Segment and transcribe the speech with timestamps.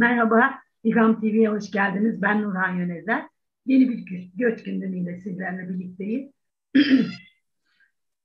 [0.00, 0.54] Merhaba,
[0.84, 2.22] İGAM TV'ye hoş geldiniz.
[2.22, 3.26] Ben Nurhan Yönezer.
[3.66, 6.32] Yeni bir göç gündemiyle sizlerle birlikteyim.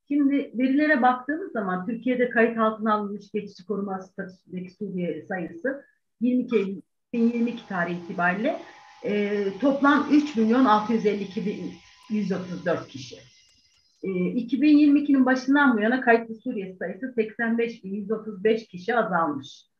[0.07, 5.85] Şimdi verilere baktığımız zaman Türkiye'de kayıt altına alınmış geçici koruma statüsündeki Suriyeli sayısı
[6.21, 6.81] 22 Eylül
[7.13, 8.59] 2022 tarihi itibariyle
[9.03, 11.71] e, toplam 3 milyon 652 bin
[12.09, 13.15] 134 kişi.
[14.03, 19.72] E, 2022'nin başından bu yana kayıtlı Suriye sayısı 85 bin 135 kişi azalmış.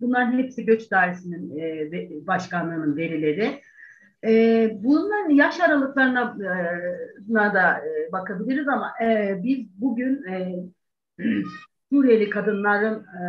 [0.00, 3.60] Bunların hepsi Göç Dairesi'nin e, başkanlığının verileri.
[4.24, 6.36] E, bunların yaş aralıklarına
[7.30, 10.54] e, da e, bakabiliriz ama e, biz bugün e,
[11.90, 13.22] Suriyeli kadınların e,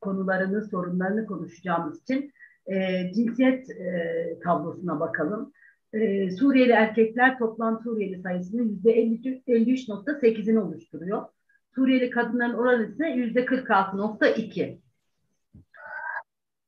[0.00, 2.32] konularını, sorunlarını konuşacağımız için
[2.66, 5.52] e, cinsiyet e, tablosuna bakalım.
[5.92, 11.22] E, Suriyeli erkekler toplam Suriyeli sayısının yüzde 53.8'ini oluşturuyor.
[11.74, 14.78] Suriyeli kadınların oranı ise yüzde 46.2.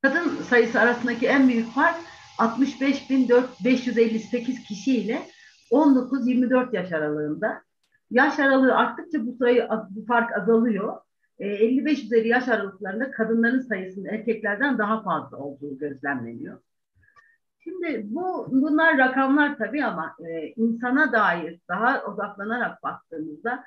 [0.04, 1.96] Kadın sayısı arasındaki en büyük fark
[2.38, 5.22] 65.558 kişi ile
[5.70, 7.62] 19-24 yaş aralığında.
[8.10, 10.96] Yaş aralığı arttıkça bu sayı bu fark azalıyor.
[11.38, 16.58] E, 55 üzeri yaş aralıklarında kadınların sayısının erkeklerden daha fazla olduğu gözlemleniyor.
[17.58, 23.64] Şimdi bu bunlar rakamlar tabii ama e, insana dair daha odaklanarak baktığımızda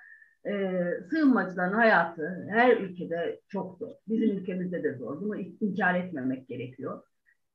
[0.47, 3.91] e, sığınmacıların hayatı her ülkede çok zor.
[4.07, 5.21] Bizim ülkemizde de zor.
[5.21, 7.01] Bunu inkar etmemek gerekiyor.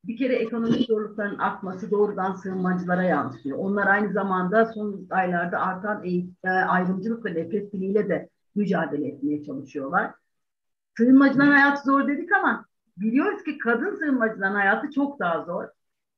[0.05, 3.59] Bir kere ekonomik zorlukların artması doğrudan sığınmacılara yansıyor.
[3.59, 10.11] Onlar aynı zamanda son aylarda artan e, ayrımcılık ve nefret diliyle de mücadele etmeye çalışıyorlar.
[10.97, 15.65] Sığınmacıların hayatı zor dedik ama biliyoruz ki kadın sığınmacıların hayatı çok daha zor.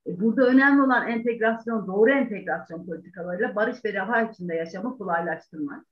[0.06, 5.86] E, burada önemli olan entegrasyon, doğru entegrasyon politikalarıyla barış ve refah içinde yaşamı kolaylaştırmak.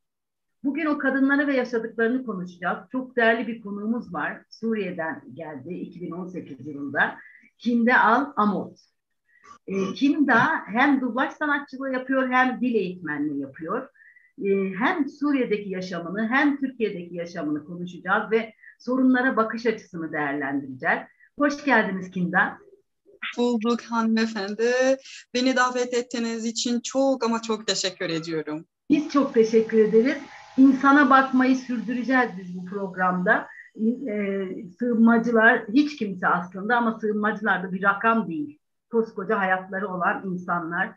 [0.64, 2.78] Bugün o kadınları ve yaşadıklarını konuşacağız.
[2.92, 4.42] Çok değerli bir konuğumuz var.
[4.50, 7.18] Suriye'den geldi 2018 yılında.
[7.58, 8.78] Kimde Al Amot.
[9.66, 13.88] E, Kimda hem dublaj sanatçılığı yapıyor hem dil eğitmenliği yapıyor.
[14.44, 20.98] E, hem Suriye'deki yaşamını hem Türkiye'deki yaşamını konuşacağız ve sorunlara bakış açısını değerlendireceğiz.
[21.38, 22.58] Hoş geldiniz Kimda.
[23.38, 24.72] Bulduk hanımefendi.
[25.34, 28.64] Beni davet ettiğiniz için çok ama çok teşekkür ediyorum.
[28.90, 30.18] Biz çok teşekkür ederiz
[30.56, 33.48] insana bakmayı sürdüreceğiz biz bu programda.
[34.08, 34.46] E,
[34.78, 38.58] sığınmacılar hiç kimse aslında ama sığınmacılar da bir rakam değil.
[38.90, 40.90] Koskoca hayatları olan insanlar,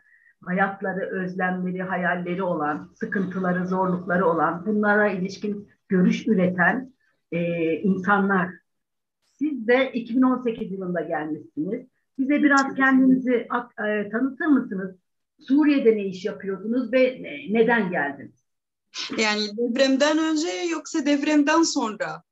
[0.44, 6.92] hayatları, özlemleri, hayalleri olan, sıkıntıları, zorlukları olan, bunlara ilişkin görüş üreten
[7.32, 8.50] e, insanlar.
[9.38, 11.86] Siz de 2018 yılında gelmişsiniz.
[12.18, 13.48] Bize biraz kendinizi
[13.86, 14.96] e, tanıtır mısınız?
[15.38, 18.45] Suriye'de ne iş yapıyordunuz ve neden geldiniz?
[19.18, 22.22] Yani devremden önce yoksa devremden sonra?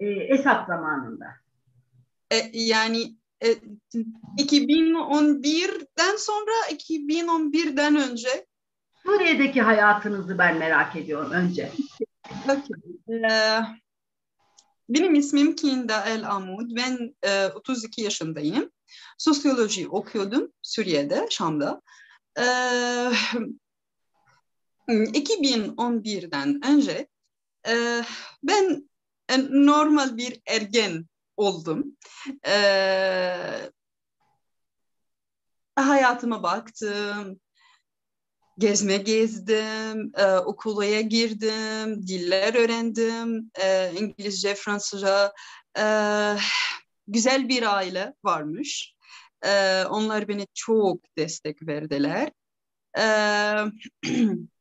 [0.00, 1.26] E, Esad zamanında.
[2.30, 3.14] E, yani
[3.44, 3.48] e,
[4.38, 8.46] 2011'den sonra 2011'den önce.
[9.06, 11.72] Suriye'deki hayatınızı ben merak ediyorum önce.
[12.44, 12.60] Okay.
[13.30, 13.60] Ee,
[14.88, 16.70] benim ismim Kinda El Amud.
[16.76, 18.70] Ben e, 32 yaşındayım.
[19.18, 21.82] Sosyoloji okuyordum Suriye'de, Şam'da.
[22.38, 23.10] Ee,
[24.88, 27.08] 2011'den önce
[27.68, 28.02] e,
[28.42, 28.88] ben
[29.28, 31.06] e, normal bir ergen
[31.36, 31.96] oldum.
[32.46, 32.54] E,
[35.76, 37.40] hayatıma baktım,
[38.58, 45.32] gezme gezdim, e, okula girdim, diller öğrendim, e, İngilizce, Fransızca.
[45.78, 45.84] E,
[47.06, 48.94] güzel bir aile varmış.
[49.44, 52.30] E, onlar beni çok destek verdiler.
[52.98, 53.04] E,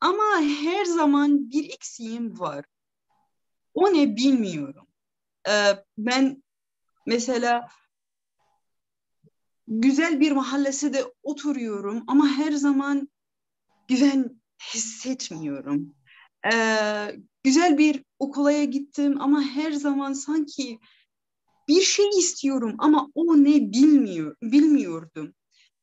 [0.00, 2.64] Ama her zaman bir eksiğim var.
[3.74, 4.86] O ne bilmiyorum.
[5.48, 5.52] Ee,
[5.98, 6.42] ben
[7.06, 7.68] mesela
[9.68, 13.08] güzel bir mahallesinde oturuyorum ama her zaman
[13.88, 14.40] güven
[14.74, 15.94] hissetmiyorum.
[16.52, 20.78] Ee, güzel bir okula gittim ama her zaman sanki
[21.68, 25.34] bir şey istiyorum ama o ne bilmiyor bilmiyordum.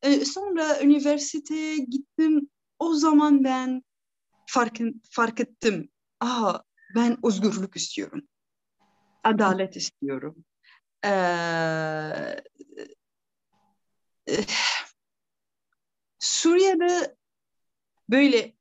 [0.02, 2.50] Ee, sonra üniversiteye gittim
[2.80, 3.84] o zaman ben
[4.46, 4.80] fark,
[5.10, 5.90] fark ettim.
[6.20, 6.60] Aa,
[6.96, 8.22] ben özgürlük istiyorum.
[9.24, 10.46] Adalet istiyorum.
[11.06, 11.10] Ee,
[16.20, 17.16] Suriye'de
[18.10, 18.54] böyle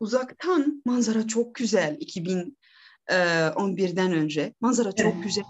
[0.00, 4.54] uzaktan manzara çok güzel 2011'den önce.
[4.60, 5.24] Manzara çok evet.
[5.24, 5.44] güzel.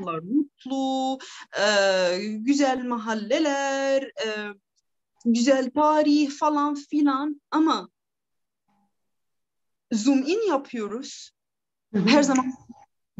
[0.00, 1.18] İnsanlar mutlu,
[1.60, 4.54] e, güzel mahalleler, e,
[5.24, 7.88] güzel tarih falan filan ama
[9.92, 11.30] zoom in yapıyoruz.
[11.94, 12.52] Her zaman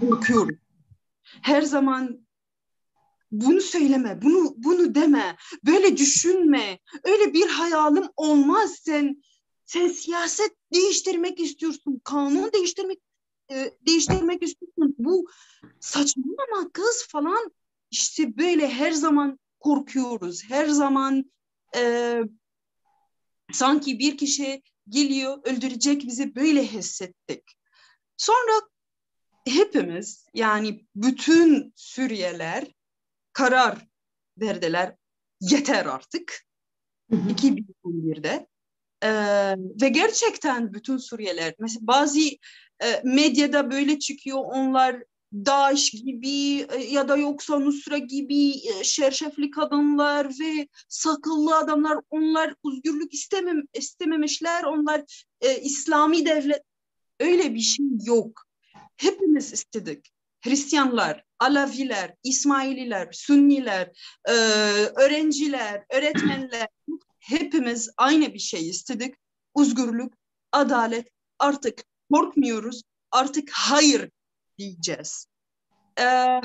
[0.02, 0.58] bakıyoruz.
[1.43, 2.26] Her zaman
[3.32, 5.37] bunu söyleme, bunu bunu deme,
[5.67, 9.23] böyle düşünme, öyle bir hayalim olmaz sen
[9.64, 12.99] sen siyaset değiştirmek istiyorsun, kanun değiştirmek
[13.50, 14.94] e, değiştirmek istiyorsun.
[14.99, 15.26] Bu
[15.81, 17.52] saçmalama kız falan.
[17.91, 20.44] İşte böyle her zaman korkuyoruz.
[20.49, 21.25] Her zaman
[21.76, 22.14] e,
[23.52, 27.44] sanki bir kişi geliyor öldürecek bizi böyle hissettik.
[28.17, 28.61] Sonra
[29.49, 32.75] hepimiz yani bütün Suriyeliler
[33.32, 33.87] karar
[34.40, 34.96] verdiler
[35.40, 36.46] yeter artık.
[37.11, 38.46] 2011'de
[39.02, 42.20] ee, ve gerçekten bütün Suriyeliler mesela bazı
[42.82, 49.50] e, medyada böyle çıkıyor onlar Daesh gibi e, ya da yoksa Nusra gibi e, şerşefli
[49.50, 56.62] kadınlar ve sakıllı adamlar onlar özgürlük istemem, istememişler onlar e, İslami devlet
[57.21, 58.43] öyle bir şey yok.
[58.97, 60.12] Hepimiz istedik.
[60.41, 63.91] Hristiyanlar, Alaviler, İsmaililer, Sünniler,
[64.29, 64.33] e,
[64.97, 66.69] öğrenciler, öğretmenler
[67.19, 69.15] hepimiz aynı bir şey istedik.
[69.59, 70.12] Özgürlük,
[70.53, 71.09] adalet.
[71.38, 72.83] Artık korkmuyoruz.
[73.11, 74.11] Artık hayır
[74.61, 75.27] diyeceğiz.
[75.99, 76.41] Ee,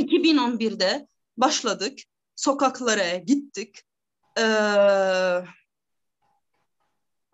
[0.00, 1.06] 2011'de
[1.36, 1.98] başladık.
[2.36, 3.82] Sokaklara gittik.
[4.38, 4.42] Ee,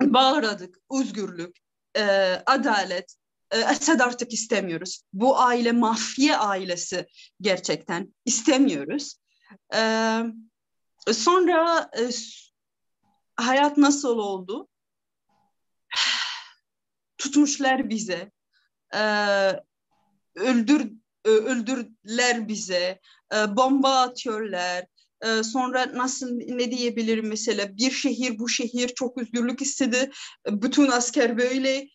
[0.03, 0.79] bağırdık.
[0.93, 1.57] Özgürlük,
[1.97, 2.03] e,
[2.47, 3.17] adalet.
[3.51, 5.03] E, Esed artık istemiyoruz.
[5.13, 7.07] Bu aile mafya ailesi
[7.41, 9.17] gerçekten istemiyoruz.
[9.75, 10.23] Ee,
[11.13, 12.11] Sonra e,
[13.37, 14.69] hayat nasıl oldu?
[17.19, 18.31] Tutmuşlar bize.
[18.97, 19.03] E,
[20.35, 20.93] öldür
[21.25, 23.01] e, öldürdüler bize.
[23.35, 24.87] E, bomba atıyorlar.
[25.23, 30.11] E, sonra nasıl ne diyebilirim mesela bir şehir bu şehir çok özgürlük istedi.
[30.47, 31.89] Bütün asker böyle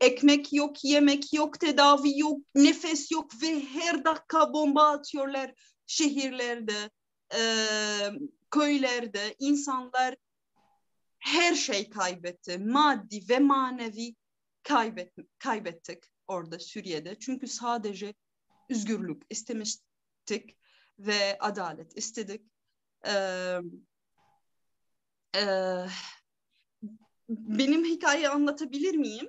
[0.00, 5.52] ekmek yok, yemek yok, tedavi yok, nefes yok ve her dakika bomba atıyorlar
[5.86, 6.90] şehirlerde
[7.34, 7.40] e,
[8.50, 10.16] köylerde insanlar
[11.18, 12.58] her şey kaybetti.
[12.58, 14.14] Maddi ve manevi
[14.62, 17.18] kaybet, kaybettik orada Suriye'de.
[17.18, 18.14] Çünkü sadece
[18.70, 20.56] özgürlük istemiştik
[20.98, 22.42] ve adalet istedik.
[23.06, 23.58] Ee,
[25.36, 25.42] e,
[27.28, 29.28] benim hikayeyi anlatabilir miyim?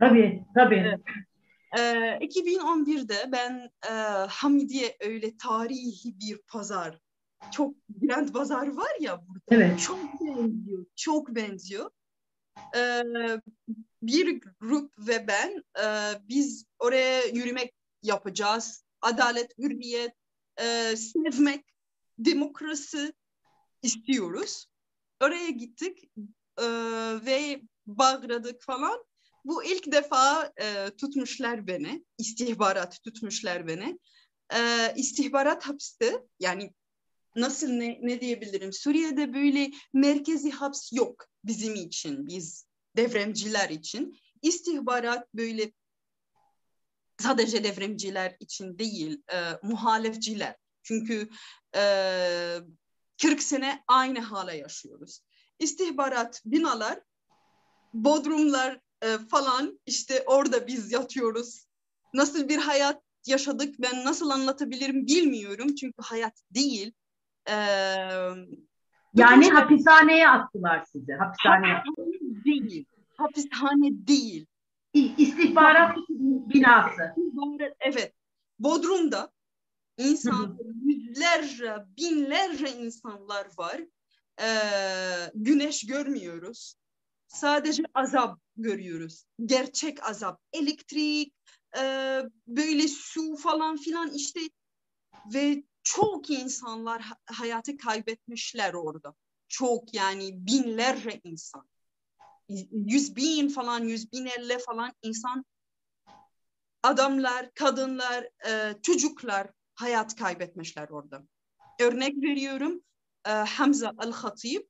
[0.00, 0.98] Tabii, tabii.
[1.78, 3.92] Ee, 2011'de ben e,
[4.28, 6.98] Hamidiye öyle tarihi bir pazar
[7.50, 9.40] çok Bülent Bazar var ya burada.
[9.50, 9.80] Evet.
[9.80, 10.86] Çok benziyor.
[10.96, 11.90] Çok benziyor.
[12.76, 13.02] Ee,
[14.06, 15.86] bir grup ve ben e,
[16.28, 18.84] biz oraya yürümek yapacağız.
[19.00, 20.12] Adalet, hürriyet,
[20.60, 21.64] e, sevmek,
[22.18, 23.12] demokrasi
[23.82, 24.66] istiyoruz.
[25.22, 26.10] Oraya gittik
[26.58, 26.66] e,
[27.26, 29.04] ve bağırdık falan.
[29.44, 33.98] Bu ilk defa e, tutmuşlar beni, istihbarat tutmuşlar beni.
[34.54, 36.74] E, istihbarat hapiste, yani
[37.36, 38.72] nasıl ne, ne diyebilirim?
[38.72, 44.18] Suriye'de böyle merkezi haps yok bizim için, biz devremciler için.
[44.42, 45.72] İstihbarat böyle
[47.18, 50.56] sadece devremciler için değil, e, muhalefciler.
[50.82, 51.28] Çünkü
[51.76, 51.82] e,
[53.22, 55.20] 40 sene aynı hale yaşıyoruz.
[55.58, 57.00] İstihbarat binalar,
[57.92, 61.66] bodrumlar e, falan işte orada biz yatıyoruz.
[62.14, 65.74] Nasıl bir hayat yaşadık ben nasıl anlatabilirim bilmiyorum.
[65.74, 66.92] Çünkü hayat değil.
[67.48, 67.52] Ee,
[69.14, 71.12] yani hapishaneye attılar sizi.
[71.12, 71.82] Hapishaneye.
[72.62, 72.84] Değil.
[73.16, 74.46] Hapishane değil.
[74.94, 77.14] İstihbarat binası.
[77.80, 78.14] Evet.
[78.58, 79.32] Bodrum'da
[79.98, 83.80] insan yüzlerce, binlerce insanlar var.
[84.40, 86.74] Ee, güneş görmüyoruz.
[87.28, 89.24] Sadece azap görüyoruz.
[89.44, 90.40] Gerçek azap.
[90.52, 91.34] Elektrik,
[91.78, 91.82] e,
[92.46, 94.40] böyle su falan filan işte
[95.34, 99.14] ve çok insanlar hayatı kaybetmişler orada.
[99.48, 101.68] Çok yani binlerce insan.
[102.72, 105.44] Yüz bin falan, yüz bin elle falan insan
[106.82, 111.22] adamlar, kadınlar, e, çocuklar hayat kaybetmişler orada.
[111.80, 112.82] Örnek veriyorum
[113.26, 114.62] e, Hamza Al-Hatib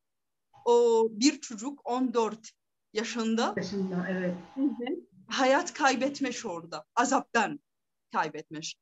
[0.65, 2.51] o bir çocuk 14
[2.93, 4.35] yaşında, yaşında evet.
[5.29, 6.85] hayat kaybetmiş orada.
[6.97, 7.61] Azaptan
[8.13, 8.77] kaybetmiş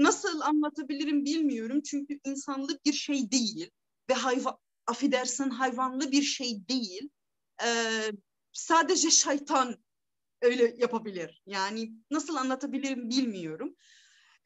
[0.00, 3.70] nasıl anlatabilirim bilmiyorum çünkü insanlık bir şey değil
[4.10, 4.56] ve hayvan
[4.86, 7.08] affedersin hayvanlı bir şey değil.
[7.64, 8.12] Ee,
[8.52, 9.76] sadece şeytan
[10.42, 11.42] öyle yapabilir.
[11.46, 13.76] Yani nasıl anlatabilirim bilmiyorum.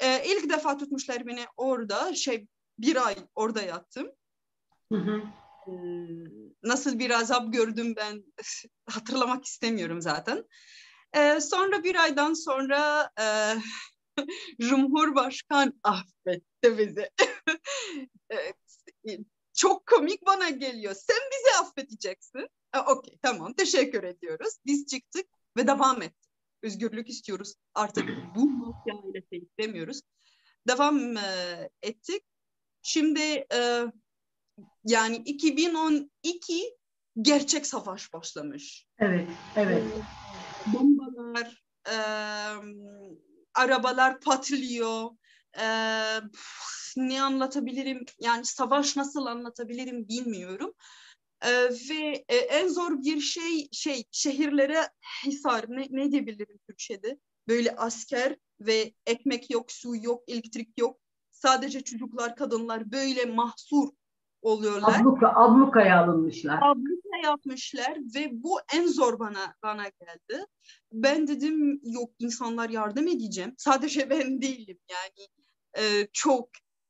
[0.00, 2.46] Ee, ilk defa tutmuşlar beni orada şey
[2.78, 4.10] bir ay orada yattım.
[4.92, 5.22] Hı hı.
[5.68, 5.72] Ee,
[6.62, 8.24] nasıl bir azap gördüm ben
[8.90, 10.44] hatırlamak istemiyorum zaten.
[11.16, 13.26] Ee, sonra bir aydan sonra e,
[14.60, 17.10] Cumhurbaşkan affetti bizi.
[19.54, 20.94] Çok komik bana geliyor.
[20.94, 22.48] Sen bizi affedeceksin.
[22.88, 24.54] Okey tamam teşekkür ediyoruz.
[24.66, 26.30] Biz çıktık ve devam ettik.
[26.62, 27.54] Özgürlük istiyoruz.
[27.74, 30.00] Artık bu makyayla istemiyoruz.
[30.68, 32.22] Devam e, ettik.
[32.82, 33.20] Şimdi
[33.54, 33.84] e,
[34.84, 36.76] yani 2012
[37.22, 38.86] gerçek savaş başlamış.
[38.98, 39.82] Evet, evet.
[40.66, 41.96] Bombalar, e,
[43.54, 45.10] arabalar patlıyor.
[45.60, 45.66] E,
[46.96, 48.04] ne anlatabilirim?
[48.20, 50.72] Yani savaş nasıl anlatabilirim bilmiyorum.
[51.42, 51.50] E,
[51.90, 54.88] ve e, en zor bir şey şey şehirlere
[55.26, 57.18] hisar ne, ne diyebilirim Türkçe'de?
[57.48, 61.00] Böyle asker ve ekmek yok, su yok, elektrik yok.
[61.30, 63.88] Sadece çocuklar, kadınlar böyle mahsur
[64.42, 65.00] oluyorlar.
[65.00, 66.58] Abluka, ablukaya alınmışlar.
[66.62, 70.46] Abluka yapmışlar ve bu en zor bana bana geldi.
[70.92, 73.54] Ben dedim yok insanlar yardım edeceğim.
[73.58, 75.28] Sadece ben değilim yani
[75.78, 76.48] e, çok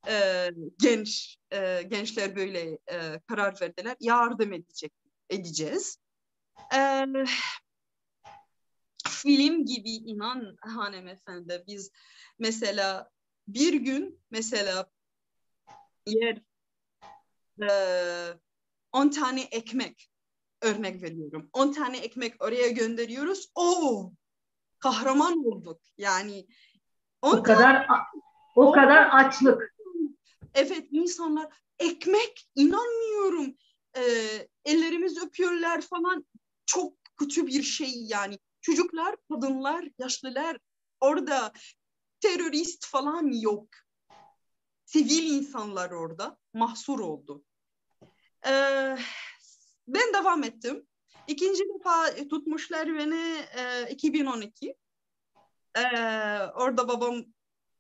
[0.09, 0.49] e,
[0.79, 3.97] genç e, gençler böyle e, karar verdiler.
[4.01, 4.93] Yardım edecek
[5.31, 5.99] edeceğiz.
[6.75, 7.07] E,
[9.09, 11.91] film gibi inan hanımefendi biz
[12.39, 13.11] mesela
[13.49, 14.91] bir gün mesela
[16.07, 16.41] yer
[18.93, 20.11] 10 tane ekmek
[20.63, 21.51] örnek veriyorum.
[21.53, 23.51] 10 tane ekmek oraya gönderiyoruz.
[23.55, 24.13] Oo!
[24.79, 25.81] Kahraman olduk.
[25.99, 26.47] Yani
[27.23, 27.87] o kadar
[28.55, 29.75] o kadar açlık.
[30.55, 33.55] Evet insanlar ekmek inanmıyorum.
[33.97, 34.03] Ee,
[34.65, 36.27] ellerimizi öpüyorlar falan.
[36.67, 38.39] Çok kötü bir şey yani.
[38.61, 40.59] Çocuklar, kadınlar, yaşlılar
[41.01, 41.53] orada
[42.21, 43.69] terörist falan yok
[44.85, 47.45] sivil insanlar orada mahsur oldu.
[48.47, 48.97] Ee,
[49.89, 50.87] ben devam ettim.
[51.27, 54.75] İkinci defa tutmuşlar beni e, 2012.
[55.77, 55.81] Ee,
[56.55, 57.25] orada babam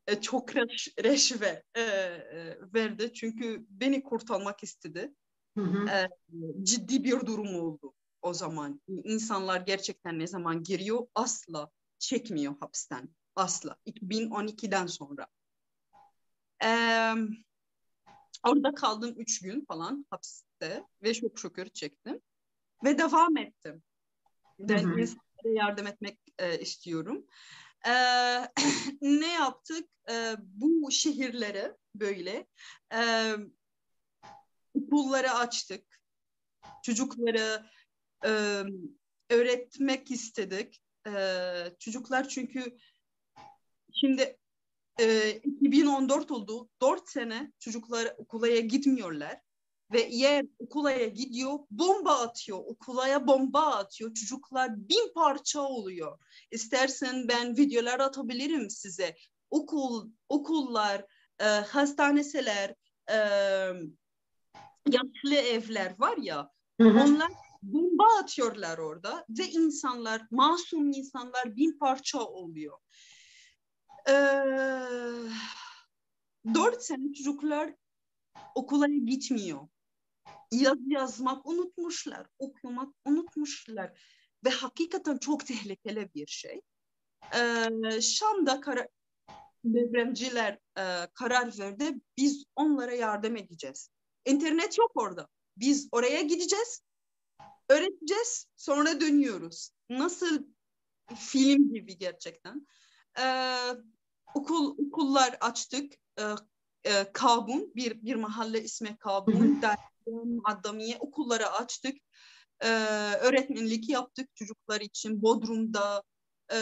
[0.06, 3.12] e, çok reş, reşve e, e, verdi.
[3.12, 5.14] Çünkü beni kurtarmak istedi.
[5.58, 5.88] Hı hı.
[5.88, 6.08] E,
[6.62, 8.80] ciddi bir durum oldu o zaman.
[8.88, 13.08] İnsanlar gerçekten ne zaman giriyor asla çekmiyor hapisten.
[13.37, 13.76] Asla.
[13.87, 15.26] 2012'den sonra.
[16.64, 17.14] Ee,
[18.46, 22.20] orada kaldım üç gün falan hapiste ve çok şükür çektim.
[22.84, 23.82] Ve devam ettim.
[24.58, 27.26] Ben insanlara yardım etmek e, istiyorum.
[27.87, 28.49] Ee,
[29.00, 29.88] ne yaptık?
[30.11, 32.47] Ee, bu şehirlere böyle
[32.95, 33.33] e,
[34.75, 36.00] okulları açtık.
[36.83, 37.67] Çocukları
[38.25, 38.62] e,
[39.31, 40.83] öğretmek istedik.
[41.07, 41.12] E,
[41.79, 42.76] çocuklar çünkü
[43.93, 44.38] şimdi
[45.00, 46.69] e, 2014 oldu.
[46.81, 49.41] 4 sene çocuklar okulaya gitmiyorlar.
[49.95, 52.59] Ve yer okulaya gidiyor, bomba atıyor.
[52.59, 54.15] Okulaya bomba atıyor.
[54.15, 56.19] Çocuklar bin parça oluyor.
[56.51, 59.17] İstersen ben videolar atabilirim size.
[59.51, 61.05] Okul, okullar,
[61.41, 62.75] e, hastaneseler,
[63.11, 63.17] e,
[64.91, 66.51] yaşlı evler var ya.
[66.81, 67.01] Hı hı.
[67.01, 67.31] Onlar
[67.63, 72.79] bomba atıyorlar orada ve insanlar, masum insanlar bin parça oluyor.
[74.09, 74.13] Ee,
[76.55, 77.75] dört sene çocuklar
[78.55, 79.69] okula gitmiyor.
[80.52, 84.00] Yaz yazmak unutmuşlar, okumak unutmuşlar
[84.45, 86.61] ve hakikaten çok tehlikeli bir şey.
[87.35, 88.88] Ee, Şam'da kara,
[89.64, 91.95] depremciler e, karar verdi.
[92.16, 93.90] Biz onlara yardım edeceğiz.
[94.26, 95.28] İnternet yok orada.
[95.57, 96.83] Biz oraya gideceğiz,
[97.69, 99.71] öğreteceğiz, sonra dönüyoruz.
[99.90, 100.45] Nasıl
[101.16, 102.66] film gibi gerçekten.
[103.19, 103.57] Ee,
[104.35, 105.93] okul okullar açtık.
[106.19, 106.23] E,
[106.85, 109.61] e, Kabun bir bir mahalle ismi Kabun.
[110.45, 111.97] Addamiye okulları açtık.
[112.61, 112.69] E,
[113.21, 116.03] öğretmenlik yaptık çocuklar için Bodrum'da
[116.53, 116.59] e,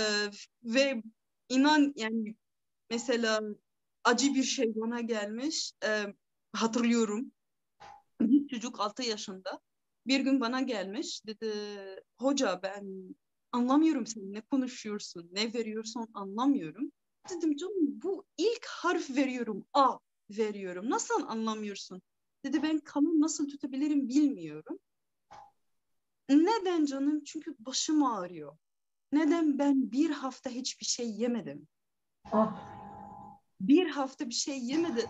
[0.64, 1.02] ve
[1.48, 2.36] inan yani
[2.90, 3.40] mesela
[4.04, 5.72] acı bir şey bana gelmiş.
[5.84, 6.14] E,
[6.52, 7.32] hatırlıyorum.
[8.20, 9.60] Bir çocuk 6 yaşında
[10.06, 11.52] bir gün bana gelmiş dedi
[12.18, 13.14] hoca ben
[13.52, 16.92] anlamıyorum sen ne konuşuyorsun ne veriyorsun anlamıyorum
[17.30, 19.98] Dedim canım bu ilk harf veriyorum A
[20.38, 20.90] veriyorum.
[20.90, 22.02] Nasıl anlamıyorsun?
[22.44, 24.78] Dedi ben kalın nasıl tutabilirim bilmiyorum.
[26.28, 27.24] Neden canım?
[27.24, 28.56] Çünkü başım ağrıyor.
[29.12, 31.68] Neden ben bir hafta hiçbir şey yemedim?
[32.32, 32.72] Ah.
[33.60, 35.06] Bir hafta bir şey yemedi.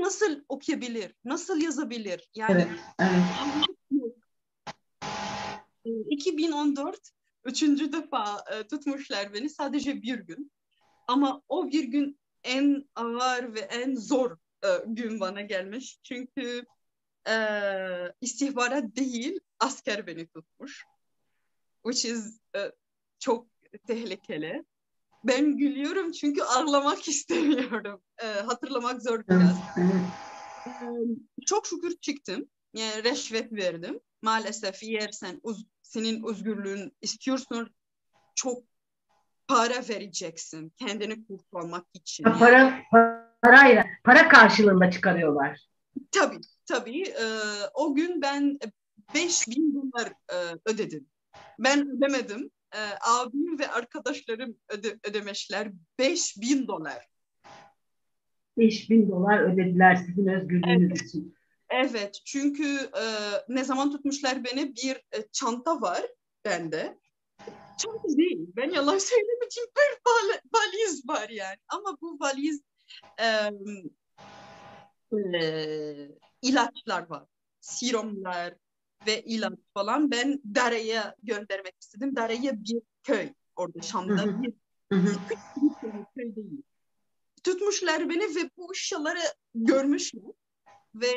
[0.00, 1.14] Nasıl okuyabilir?
[1.24, 2.28] Nasıl yazabilir?
[2.34, 3.22] Yani evet,
[3.90, 4.14] evet.
[6.10, 7.10] 2014
[7.44, 10.52] üçüncü defa e, tutmuşlar beni sadece bir gün.
[11.08, 15.98] Ama o bir gün en ağır ve en zor e, gün bana gelmiş.
[16.02, 16.64] Çünkü
[17.28, 17.34] e,
[18.20, 20.84] istihbarat değil asker beni tutmuş.
[21.82, 22.72] Which is e,
[23.18, 23.46] çok
[23.86, 24.64] tehlikeli.
[25.24, 28.02] ben gülüyorum çünkü ağlamak istemiyorum.
[28.22, 29.58] Ee, hatırlamak zor biraz.
[30.66, 30.70] Ee,
[31.46, 32.48] çok şükür çıktım.
[32.74, 34.00] Yani reşvet verdim.
[34.22, 37.74] Maalesef eğer sen uz- senin özgürlüğün istiyorsun
[38.34, 38.62] çok
[39.48, 42.24] para vereceksin kendini kurtarmak için.
[42.24, 42.82] Ha, Para,
[43.42, 45.60] parayla, para karşılığında çıkarıyorlar.
[46.10, 47.02] Tabii tabii.
[47.02, 47.24] Ee,
[47.74, 48.58] o gün ben
[49.14, 51.06] 5000 dolar e, ödedim.
[51.58, 52.50] Ben ödemedim.
[52.74, 52.78] Ee,
[53.10, 57.08] abim ve arkadaşlarım öde, ödemişler 5000 dolar.
[58.58, 61.34] 5000 dolar ödediler sizin özgürlüğünüz için.
[61.70, 63.04] Evet çünkü e,
[63.48, 66.02] ne zaman tutmuşlar beni bir e, çanta var
[66.44, 66.98] bende.
[67.78, 68.46] Çanta değil.
[68.56, 71.56] Ben yalan söylemeyeceğim bir val- valiz var yani.
[71.68, 72.62] Ama bu valiz
[73.20, 73.50] e,
[75.12, 76.08] e,
[76.42, 77.26] ilaçlar var.
[77.60, 78.54] Serumlar
[79.06, 80.10] ve ilaç falan.
[80.10, 82.16] Ben Dare'ye göndermek istedim.
[82.16, 84.22] Dare'ye bir köy orada Şam'da.
[84.22, 84.30] Hı
[84.90, 85.16] hı.
[85.30, 85.70] Bir
[86.14, 86.62] köy, değil.
[87.44, 89.22] Tutmuşlar beni ve bu ışyaları
[89.54, 90.22] görmüşler.
[90.94, 91.16] Ve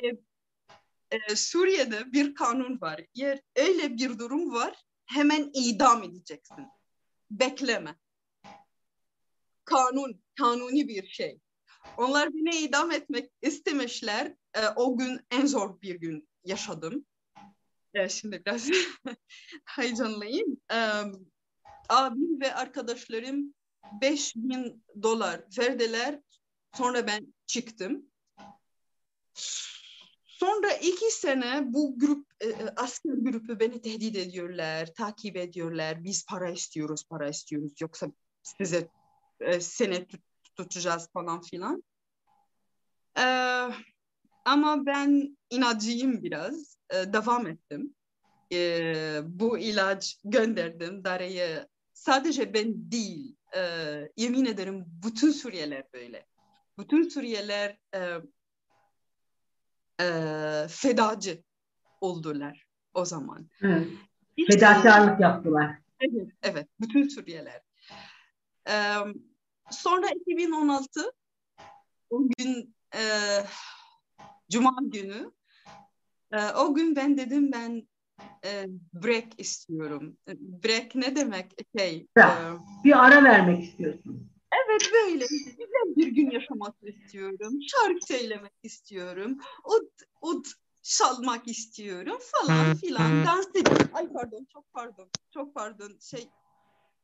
[1.12, 3.02] e, Suriye'de bir kanun var.
[3.16, 6.68] Eğer öyle bir durum var hemen idam edeceksin.
[7.32, 7.96] Bekleme.
[9.66, 11.40] Kanun, kanuni bir şey.
[11.98, 14.36] Onlar beni idam etmek istemişler.
[14.54, 17.06] E, o gün en zor bir gün yaşadım.
[17.94, 18.70] E, şimdi biraz
[19.66, 20.58] heyecanlıyım.
[20.72, 20.78] E,
[21.90, 23.54] abim ve arkadaşlarım
[24.02, 26.20] 5000 dolar verdiler.
[26.78, 28.06] Sonra ben çıktım.
[30.42, 36.04] Sonra iki sene bu grup e, e, asker grubu beni tehdit ediyorlar, takip ediyorlar.
[36.04, 37.72] Biz para istiyoruz, para istiyoruz.
[37.82, 38.08] Yoksa
[38.44, 38.88] size
[39.40, 39.60] e,
[40.08, 40.22] tut,
[40.56, 41.84] tutacağız falan filan.
[43.18, 43.26] E,
[44.46, 46.78] ama ben inatçıyım biraz.
[46.90, 47.96] E, devam ettim.
[48.54, 51.68] E, bu ilaç gönderdim Dare'ye.
[51.94, 53.36] Sadece ben değil.
[53.56, 53.62] E,
[54.18, 56.26] yemin ederim bütün Suriyeliler böyle.
[56.80, 58.00] Bütün Suriyeliler e,
[60.02, 61.44] e, fedacı
[62.02, 63.50] oldular o zaman.
[63.62, 63.88] Evet.
[64.52, 65.78] Fedakarlık yaptılar.
[66.00, 66.68] Evet, evet.
[66.80, 67.62] Bütün Suriyeliler.
[68.68, 68.96] Ee,
[69.72, 71.12] sonra 2016
[72.10, 73.02] o gün e,
[74.52, 75.32] Cuma günü
[76.32, 77.88] e, o gün ben dedim ben
[78.46, 80.18] e, break istiyorum.
[80.40, 81.52] Break ne demek?
[81.78, 82.58] Şey, Ya.
[82.82, 84.32] e, Bir ara vermek istiyorsun.
[84.66, 85.26] Evet böyle.
[85.30, 87.54] Güzel bir gün yaşamak istiyorum.
[87.68, 89.38] Şarkı söylemek istiyorum.
[89.66, 89.90] Ud,
[90.22, 90.46] ud
[90.84, 93.26] çalmak istiyorum falan filan.
[93.26, 93.90] Dans ediyorum.
[93.94, 95.10] Ay pardon çok pardon.
[95.34, 95.98] Çok pardon.
[96.02, 96.30] Şey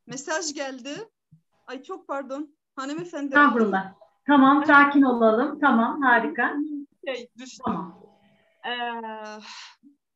[0.07, 1.09] mesaj geldi.
[1.67, 2.56] Ay çok pardon.
[2.77, 3.27] Hanımefendi.
[3.27, 3.93] Estağfurullah.
[4.27, 5.59] Tamam sakin olalım.
[5.59, 6.55] Tamam harika.
[7.07, 7.61] Şey düştü.
[7.65, 8.03] Tamam.
[8.65, 8.71] Ee,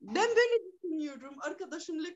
[0.01, 1.35] ben böyle düşünüyorum.
[1.41, 2.07] Arkadaşımla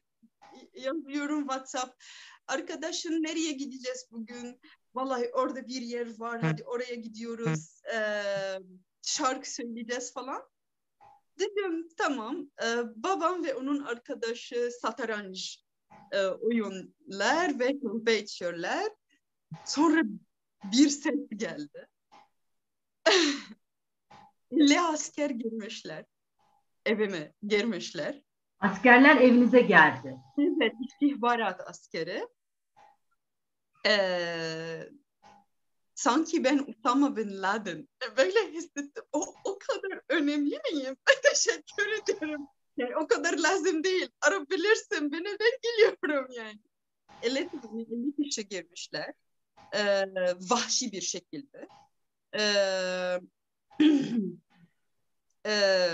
[0.74, 2.04] yazıyorum WhatsApp.
[2.48, 4.60] Arkadaşım nereye gideceğiz bugün?
[4.96, 6.42] Vallahi orada bir yer var.
[6.42, 7.82] Hadi oraya gidiyoruz.
[7.96, 8.60] Ee,
[9.02, 10.42] şarkı söyleyeceğiz falan.
[11.40, 12.50] Dedim tamam.
[12.64, 15.60] Ee, babam ve onun arkadaşı satranç
[16.12, 18.90] e, oyunlar ve kahve içiyorlar.
[19.66, 20.02] Sonra
[20.72, 21.88] bir ses geldi.
[24.52, 26.06] 50 asker girmişler.
[26.86, 28.22] Evime girmişler.
[28.60, 30.18] Askerler evinize geldi.
[30.38, 32.28] Evet, istihbarat askeri.
[33.86, 34.90] Ee,
[35.96, 37.88] sanki ben Usama Bin Laden.
[38.18, 39.04] Böyle hissettim.
[39.12, 40.98] O, o kadar önemli miyim?
[41.24, 42.48] Teşekkür ederim.
[42.78, 44.10] Yani o kadar lazım değil.
[44.22, 46.60] Arabilirsin beni ben geliyorum yani.
[47.22, 49.14] 50, 50 kişi girmişler.
[49.74, 50.06] Ee,
[50.50, 51.68] vahşi bir şekilde.
[52.36, 53.20] Ee,
[55.46, 55.90] e,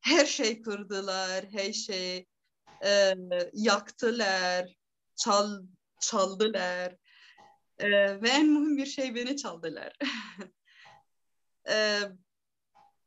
[0.00, 2.26] her şey kırdılar, her şey
[2.84, 3.14] e,
[3.52, 4.76] yaktılar,
[5.16, 5.62] çal,
[6.00, 6.96] çaldılar.
[7.78, 7.88] E,
[8.22, 9.98] ve en mühim bir şey beni çaldılar.
[11.68, 12.00] e,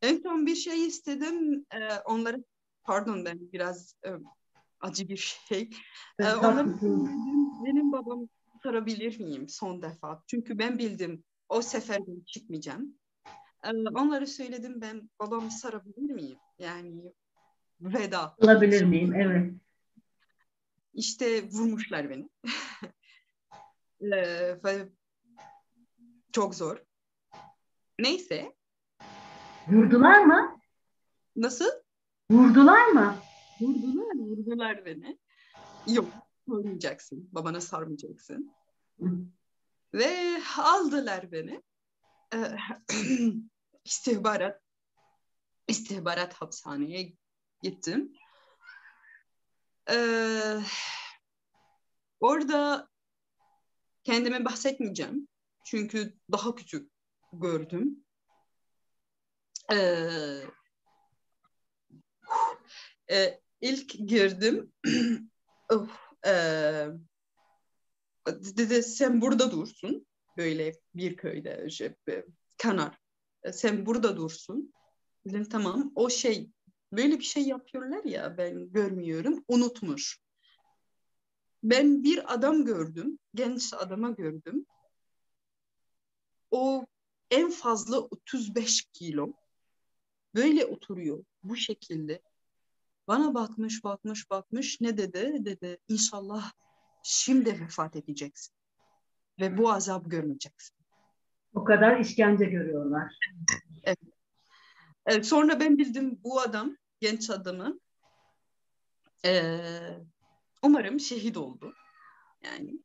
[0.02, 1.66] en son bir şey istedim.
[1.72, 2.36] E, onlara,
[2.84, 4.10] pardon ben biraz e,
[4.80, 5.70] acı bir şey.
[6.18, 6.80] E, söyledim,
[7.64, 8.28] benim babam
[8.62, 10.22] sorabilir miyim son defa?
[10.26, 12.94] Çünkü ben bildim o sefer ben çıkmayacağım.
[13.64, 16.38] E, onlara söyledim ben babamı sarabilir miyim?
[16.58, 17.12] Yani
[17.80, 18.34] veda.
[18.38, 19.14] Olabilir miyim?
[19.14, 19.52] Evet.
[20.94, 22.28] İşte vurmuşlar beni.
[24.14, 24.58] Ee,
[26.32, 26.82] çok zor.
[27.98, 28.52] Neyse.
[29.68, 30.60] Vurdular mı?
[31.36, 31.70] Nasıl?
[32.30, 33.14] Vurdular mı?
[33.60, 35.18] Vurdular, vurdular beni.
[35.86, 36.08] Yok,
[36.48, 37.28] vurmayacaksın.
[37.32, 38.54] Babana sarmayacaksın.
[39.94, 41.62] Ve aldılar beni.
[42.34, 42.56] Ee,
[43.84, 44.60] istihbarat
[45.68, 47.12] istihbarat hapishaneye
[47.62, 48.12] gittim.
[49.90, 50.60] Ee,
[52.20, 52.88] orada
[54.04, 55.28] kendime bahsetmeyeceğim.
[55.64, 56.90] Çünkü daha küçük
[57.32, 58.04] gördüm.
[59.72, 60.42] Ee,
[63.10, 64.72] e, ilk girdim.
[65.72, 65.88] oh,
[66.28, 66.32] e,
[68.26, 70.06] dedi sen burada dursun.
[70.36, 71.94] Böyle bir köyde şey,
[72.58, 72.98] kanar.
[73.42, 74.72] E, sen burada dursun.
[75.26, 75.92] Dedim tamam.
[75.94, 76.50] O şey
[76.92, 79.44] böyle bir şey yapıyorlar ya ben görmüyorum.
[79.48, 80.18] Unutmuş.
[81.62, 83.18] Ben bir adam gördüm.
[83.34, 84.66] Genç adama gördüm.
[86.50, 86.86] O
[87.30, 89.32] en fazla 35 kilo.
[90.34, 92.22] Böyle oturuyor bu şekilde.
[93.08, 95.44] Bana bakmış bakmış bakmış ne dedi?
[95.44, 96.52] Dedi inşallah
[97.02, 98.54] şimdi vefat edeceksin.
[99.40, 100.76] Ve bu azap görmeyeceksin.
[101.54, 103.12] O kadar işkence görüyorlar.
[103.84, 103.98] Evet.
[105.06, 105.26] evet.
[105.26, 107.80] Sonra ben bildim bu adam, genç adamı
[109.24, 109.98] ee,
[110.62, 111.74] umarım şehit oldu.
[112.44, 112.82] Yani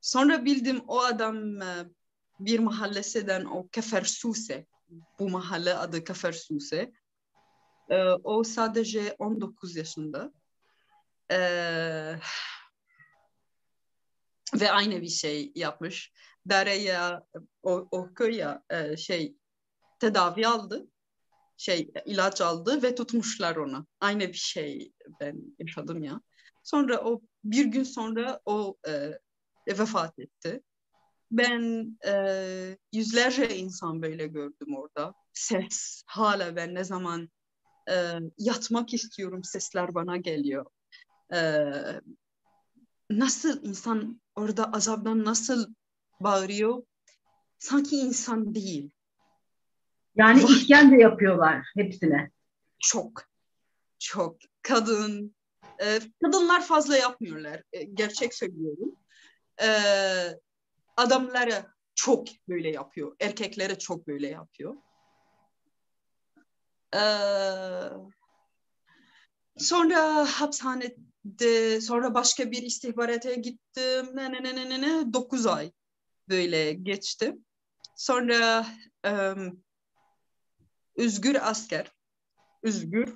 [0.00, 1.60] sonra bildim o adam
[2.40, 4.66] bir mahallesinden o Kefersuse,
[5.18, 6.92] bu mahalle adı Kefersuse.
[7.90, 10.32] Ee, o sadece 19 yaşında.
[11.30, 12.14] Ee,
[14.60, 16.12] ve aynı bir şey yapmış.
[16.48, 17.26] Daraya
[17.62, 19.36] o, o köye e, şey
[20.00, 20.86] tedavi aldı.
[21.56, 23.86] Şey ilaç aldı ve tutmuşlar onu.
[24.00, 26.20] Aynı bir şey ben yaşadım ya.
[26.62, 29.18] Sonra o bir gün sonra o e,
[29.68, 30.62] vefat etti.
[31.30, 35.14] Ben e, yüzlerce insan böyle gördüm orada.
[35.32, 37.28] Ses hala ben ne zaman
[37.90, 37.94] e,
[38.38, 40.66] yatmak istiyorum sesler bana geliyor.
[41.34, 41.40] E,
[43.10, 45.74] nasıl insan orada azaptan nasıl
[46.20, 46.82] bağırıyor?
[47.58, 48.90] Sanki insan değil.
[50.16, 50.50] Yani Vah.
[50.50, 52.30] işkence yapıyorlar hepsine.
[52.78, 53.22] Çok.
[53.98, 54.36] Çok.
[54.62, 55.34] Kadın.
[55.84, 57.62] E, kadınlar fazla yapmıyorlar.
[57.72, 58.96] E, gerçek söylüyorum.
[59.62, 59.68] E,
[60.96, 63.16] adamlara çok böyle yapıyor.
[63.20, 64.76] Erkeklere çok böyle yapıyor.
[66.94, 67.00] Ee,
[69.56, 74.06] sonra hapishanede, sonra başka bir istihbarata gittim.
[74.14, 75.72] Ne ne ne ne ne 9 ay
[76.28, 77.34] böyle geçti.
[77.96, 78.66] Sonra
[79.06, 79.62] um,
[80.96, 81.92] özgür asker,
[82.62, 83.14] özgür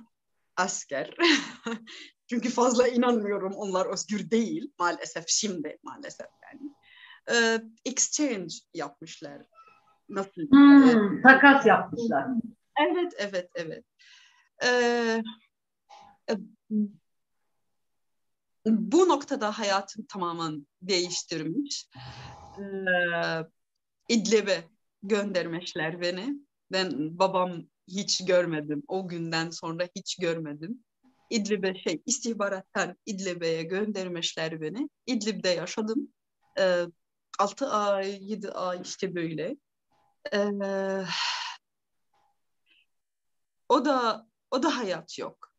[0.56, 1.16] asker.
[2.30, 6.74] Çünkü fazla inanmıyorum onlar özgür değil maalesef şimdi maalesef yani.
[7.30, 9.46] Ee, exchange yapmışlar.
[10.08, 10.42] Nasıl?
[10.50, 12.26] Hmm, takas yapmışlar.
[12.80, 13.84] Evet, evet, evet.
[14.64, 15.22] Ee,
[16.30, 16.34] e,
[18.66, 21.88] bu noktada hayatım tamamen değiştirmiş.
[22.58, 22.62] Ee,
[24.08, 24.64] İdlib'e
[25.02, 26.34] göndermişler beni.
[26.72, 28.82] Ben babam hiç görmedim.
[28.88, 30.84] O günden sonra hiç görmedim.
[31.30, 34.88] İdlib'e şey istihbarattan İdlib'e göndermişler beni.
[35.06, 36.12] İdlib'de yaşadım.
[36.58, 36.84] Ee,
[37.38, 39.56] 6 ay, 7 ay işte böyle.
[40.32, 40.48] Ee,
[43.68, 45.52] o da o da hayat yok.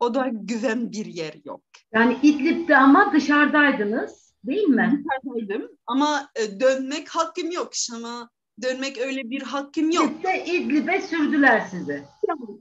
[0.00, 1.62] O da güven bir yer yok.
[1.92, 5.04] Yani İdlib'de ama dışarıdaydınız değil mi?
[5.04, 8.30] Dışarıdaydım ama e, dönmek hakkım yok ama
[8.62, 10.10] dönmek öyle bir hakkım yok.
[10.10, 12.04] İdlib'de İdlib'e sürdüler sizi.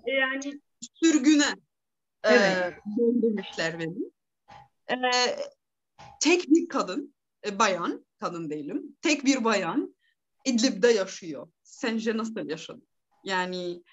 [0.05, 0.61] Yani
[1.03, 1.55] sürgüne
[2.23, 2.73] e, evet.
[2.73, 4.11] e, döndürmüşler beni.
[4.89, 4.95] E,
[6.19, 9.95] tek bir kadın, e, bayan, kadın değilim, tek bir bayan
[10.45, 11.47] İdlib'de yaşıyor.
[11.63, 12.87] Sence nasıl yaşadın?
[13.23, 13.83] Yani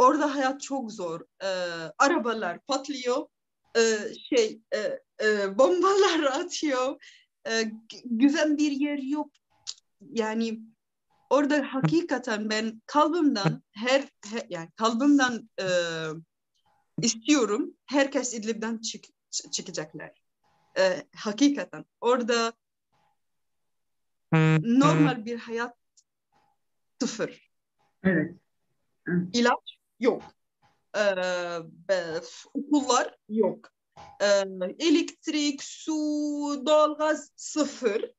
[0.00, 1.20] Orada hayat çok zor.
[1.42, 1.48] E,
[1.98, 3.26] arabalar patlıyor,
[3.76, 3.80] e,
[4.28, 4.78] şey e,
[5.26, 7.02] e, bombalar atıyor,
[7.46, 7.72] e,
[8.04, 9.30] güzel bir yer yok.
[10.00, 10.60] Yani
[11.30, 15.66] orada hakikaten ben kalbimden her, her yani kalbimden e,
[17.02, 19.04] istiyorum herkes İdlib'den çık,
[19.52, 20.12] çıkacaklar.
[20.78, 22.52] E, hakikaten orada
[24.62, 25.76] normal bir hayat
[27.00, 27.50] sıfır.
[28.02, 28.36] Evet.
[29.32, 30.22] İlaç yok.
[30.96, 32.20] Ee,
[32.54, 33.72] okullar yok.
[34.22, 34.44] Ee,
[34.78, 35.92] elektrik, su,
[36.66, 38.12] doğalgaz sıfır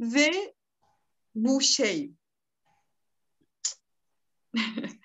[0.00, 0.54] ve
[1.34, 2.12] bu şey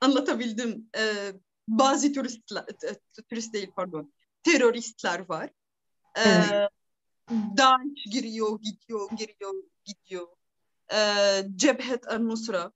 [0.00, 0.90] anlatabildim.
[0.96, 1.32] Ee,
[1.68, 2.64] bazı turistler,
[3.30, 5.50] turist değil pardon, teröristler var.
[6.16, 6.70] Ee, evet.
[7.30, 9.54] Daesh giriyor, gidiyor, giriyor,
[9.84, 10.28] gidiyor.
[10.92, 12.72] Ee, Cebhet el-Nusra,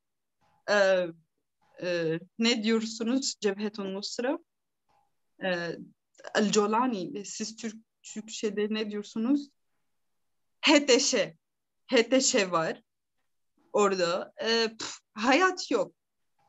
[0.71, 1.07] ee,
[1.83, 4.39] e, ne diyorsunuz Cebhetun Nusra?
[5.45, 5.49] E,
[6.35, 9.49] El Colani, siz Türk, Türkçe'de ne diyorsunuz?
[10.61, 11.15] HTŞ,
[11.87, 12.83] HTŞ var
[13.73, 14.33] orada.
[14.43, 15.95] E, pf, hayat yok.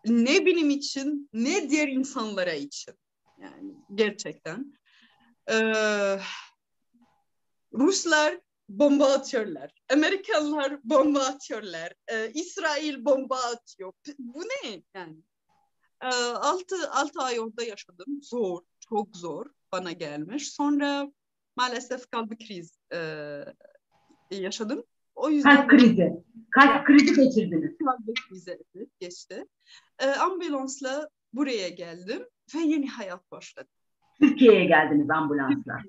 [0.06, 2.94] Ne benim için ne diğer insanlara için.
[3.41, 4.74] Yani gerçekten.
[5.52, 5.56] E,
[7.74, 8.39] Ruslar
[8.79, 9.71] bomba atıyorlar.
[9.93, 11.93] Amerikalılar bomba atıyorlar.
[12.07, 13.93] Ee, İsrail bomba atıyor.
[14.19, 15.17] Bu ne yani?
[16.03, 18.05] Ee, altı, altı ay orada yaşadım.
[18.21, 20.53] Zor, çok zor bana gelmiş.
[20.53, 21.12] Sonra
[21.55, 22.97] maalesef kalbi kriz e,
[24.31, 24.84] yaşadım.
[25.15, 26.13] O yüzden kalp krizi.
[26.51, 27.77] Kalp krizi geçirdiniz.
[27.86, 28.60] Kalp krizi
[28.99, 29.45] geçti.
[29.99, 33.69] Ee, ambulansla buraya geldim ve yeni hayat başladı.
[34.19, 35.80] Türkiye'ye geldiniz ambulansla.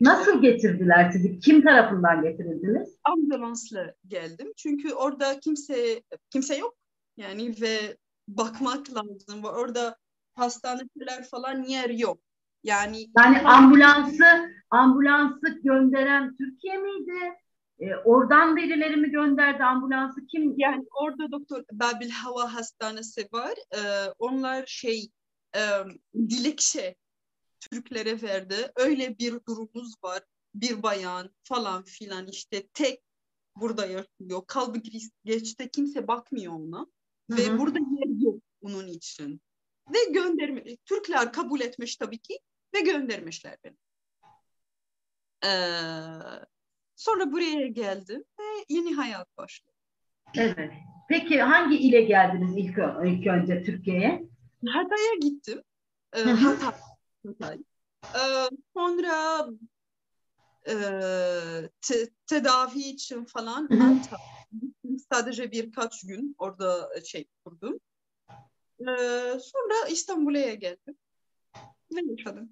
[0.00, 1.40] Nasıl getirdiler sizi?
[1.40, 2.96] Kim tarafından getirildiniz?
[3.04, 4.52] Ambulansla geldim.
[4.56, 6.74] Çünkü orada kimse kimse yok.
[7.16, 7.96] Yani ve
[8.28, 9.44] bakmak lazım.
[9.44, 9.96] Orada
[10.34, 12.18] hastaneler falan yer yok.
[12.64, 14.24] Yani yani ambulansı
[14.70, 17.34] ambulansı gönderen Türkiye miydi?
[17.78, 20.26] E, oradan birileri mi gönderdi ambulansı?
[20.26, 20.54] Kim?
[20.56, 23.54] Yani orada Doktor Babil Hava Hastanesi var.
[23.74, 23.80] E,
[24.18, 25.08] onlar şey
[25.56, 25.60] e,
[26.14, 26.94] dilekçe
[27.60, 28.72] Türklere verdi.
[28.76, 30.22] Öyle bir durumumuz var.
[30.54, 33.02] Bir bayan falan filan işte tek
[33.56, 34.42] burada yaşıyor.
[34.46, 34.82] Kalbi
[35.24, 36.86] geçti kimse bakmıyor ona.
[37.30, 37.38] Hı-hı.
[37.38, 39.40] Ve burada yer yok onun için.
[39.88, 42.38] Ve gönderme Türkler kabul etmiş tabii ki
[42.74, 43.76] ve göndermişler beni.
[45.44, 45.56] Ee,
[46.96, 49.72] sonra buraya geldim ve yeni hayat başladı.
[50.34, 50.72] Evet.
[51.08, 54.28] Peki hangi ile geldiniz ilk, ilk önce Türkiye'ye?
[54.66, 55.62] Hatay'a gittim.
[56.16, 56.74] Ee, Hatay.
[57.24, 59.46] Ee, sonra
[60.68, 60.74] e,
[61.80, 64.18] te, tedavi için falan Hatay.
[65.12, 67.80] Sadece birkaç gün orada şey kurdum.
[68.80, 68.86] Ee,
[69.40, 70.96] sonra İstanbul'a geldim.
[71.94, 72.50] Ve yaşadım.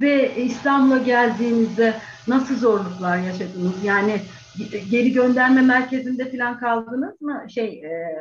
[0.00, 1.94] Ve İstanbul'a geldiğinizde
[2.28, 3.84] nasıl zorluklar yaşadınız?
[3.84, 4.20] Yani
[4.90, 7.46] geri gönderme merkezinde falan kaldınız mı?
[7.48, 8.16] Şey e,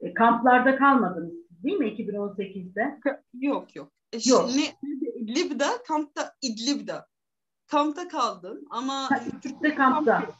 [0.00, 3.00] e, kamplarda kalmadınız değil mi 2018'de?
[3.34, 3.92] Yok yok.
[4.12, 4.50] E, yok.
[4.50, 4.74] Şimdi
[5.16, 6.94] İdlib'de, kampta İdlib'de.
[7.66, 9.08] Kampta kaldım ama
[9.42, 10.20] Türk'te kampta.
[10.20, 10.34] Kamp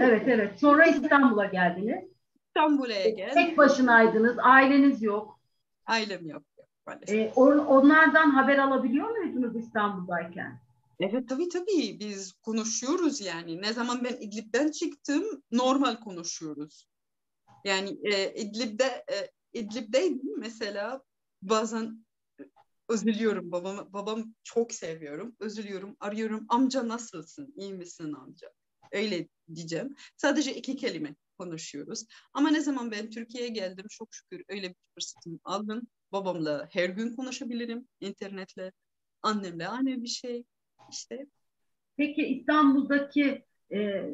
[0.00, 0.60] evet evet.
[0.60, 2.04] Sonra İstanbul'a geldiniz.
[2.46, 3.34] İstanbul'a geldim.
[3.34, 4.36] Tek başınaydınız.
[4.38, 5.40] Aileniz yok.
[5.86, 6.42] Ailem yok.
[7.08, 10.60] Ee, on, onlardan haber alabiliyor muydunuz İstanbul'dayken?
[11.00, 13.62] Evet tabii tabii biz konuşuyoruz yani.
[13.62, 16.88] Ne zaman ben İdlib'den çıktım normal konuşuyoruz.
[17.64, 19.16] Yani e, İdlib'de e,
[19.52, 21.02] İdlib'deydim mesela
[21.42, 22.04] bazen
[22.90, 25.36] üzülüyorum babam babam çok seviyorum.
[25.40, 26.46] Üzülüyorum arıyorum.
[26.48, 27.54] Amca nasılsın?
[27.56, 28.48] İyi misin amca?
[28.92, 29.94] Öyle diyeceğim.
[30.16, 32.04] Sadece iki kelime konuşuyoruz.
[32.32, 35.82] Ama ne zaman ben Türkiye'ye geldim çok şükür öyle bir fırsatım aldım.
[36.12, 38.72] Babamla her gün konuşabilirim internetle.
[39.22, 40.44] Annemle aynı bir şey.
[40.90, 41.26] İşte
[41.96, 44.04] peki İstanbul'daki e,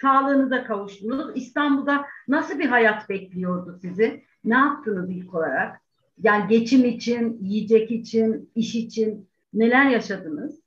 [0.00, 1.36] sağlığınıza kavuştunuz.
[1.36, 5.82] İstanbul'da nasıl bir hayat bekliyordu sizi ne yaptınız ilk olarak
[6.18, 10.60] yani geçim için, yiyecek için, iş için neler yaşadınız?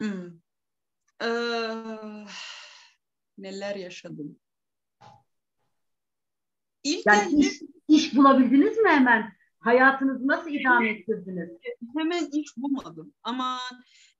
[0.00, 0.42] Hmm.
[1.22, 2.26] Ee,
[3.38, 4.38] neler yaşadım?
[6.84, 9.32] İlk yani iş, iş bulabildiniz mi hemen?
[9.58, 11.50] Hayatınızı nasıl idame ettirdiniz?
[11.96, 13.58] Hemen iş bulmadım ama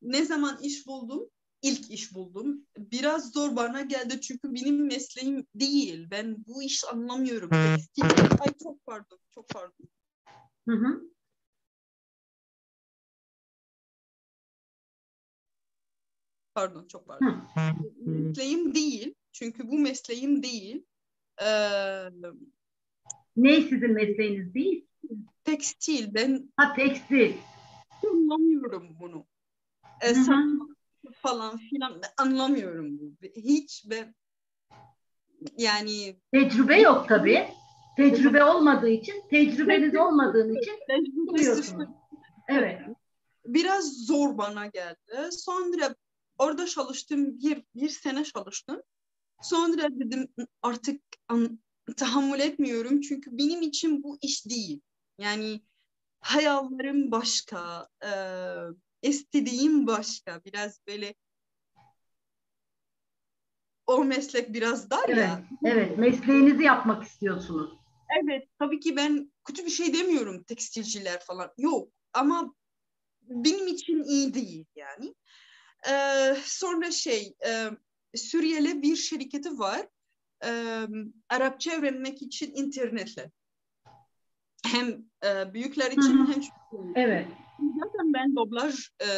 [0.02, 1.28] ne zaman iş buldum
[1.62, 2.66] ilk iş buldum.
[2.78, 6.10] Biraz zor bana geldi çünkü benim mesleğim değil.
[6.10, 7.50] Ben bu iş anlamıyorum.
[8.40, 9.88] Ay çok pardon, çok pardon.
[10.68, 11.02] Hı hı.
[16.54, 17.48] Pardon, çok pardon.
[17.96, 19.14] mesleğim değil.
[19.32, 20.84] Çünkü bu mesleğim değil.
[21.42, 21.46] Ee,
[23.36, 24.86] ne sizin mesleğiniz değil?
[25.44, 26.14] Tekstil.
[26.14, 27.34] Ben ha tekstil.
[28.10, 29.26] Anlamıyorum bunu.
[30.00, 30.60] Ee, sen
[31.14, 33.14] falan filan anlamıyorum bu.
[33.36, 34.14] Hiç ben
[35.58, 37.48] yani tecrübe yok tabii.
[37.96, 40.74] Tecrübe olmadığı için, tecrübeniz olmadığı için
[41.34, 41.88] biliyorsunuz.
[42.48, 42.80] Evet.
[43.46, 45.28] Biraz zor bana geldi.
[45.30, 45.94] Sonra
[46.38, 48.82] orada çalıştım, bir, bir sene çalıştım.
[49.42, 50.28] Sonra dedim
[50.62, 51.60] artık an,
[51.96, 54.80] tahammül etmiyorum çünkü benim için bu iş değil.
[55.18, 55.60] Yani
[56.20, 58.10] hayallerim başka, e,
[59.02, 60.44] istediğim başka.
[60.44, 61.14] Biraz böyle
[63.86, 65.42] o meslek biraz dar evet, ya.
[65.64, 67.70] Evet, mesleğinizi yapmak istiyorsunuz.
[68.22, 71.52] Evet, tabii ki ben kötü bir şey demiyorum tekstilciler falan.
[71.58, 72.54] Yok ama
[73.22, 75.14] benim için iyi değil yani.
[75.90, 77.70] Ee, sonra şey, e,
[78.16, 79.86] Suriyeli bir şirketi var.
[80.44, 80.80] E,
[81.28, 83.30] Arapça öğrenmek için internetle.
[84.66, 86.32] Hem e, büyükler için Hı-hı.
[86.32, 86.42] hem
[86.94, 87.26] Evet.
[88.22, 89.08] Ben doblaj e,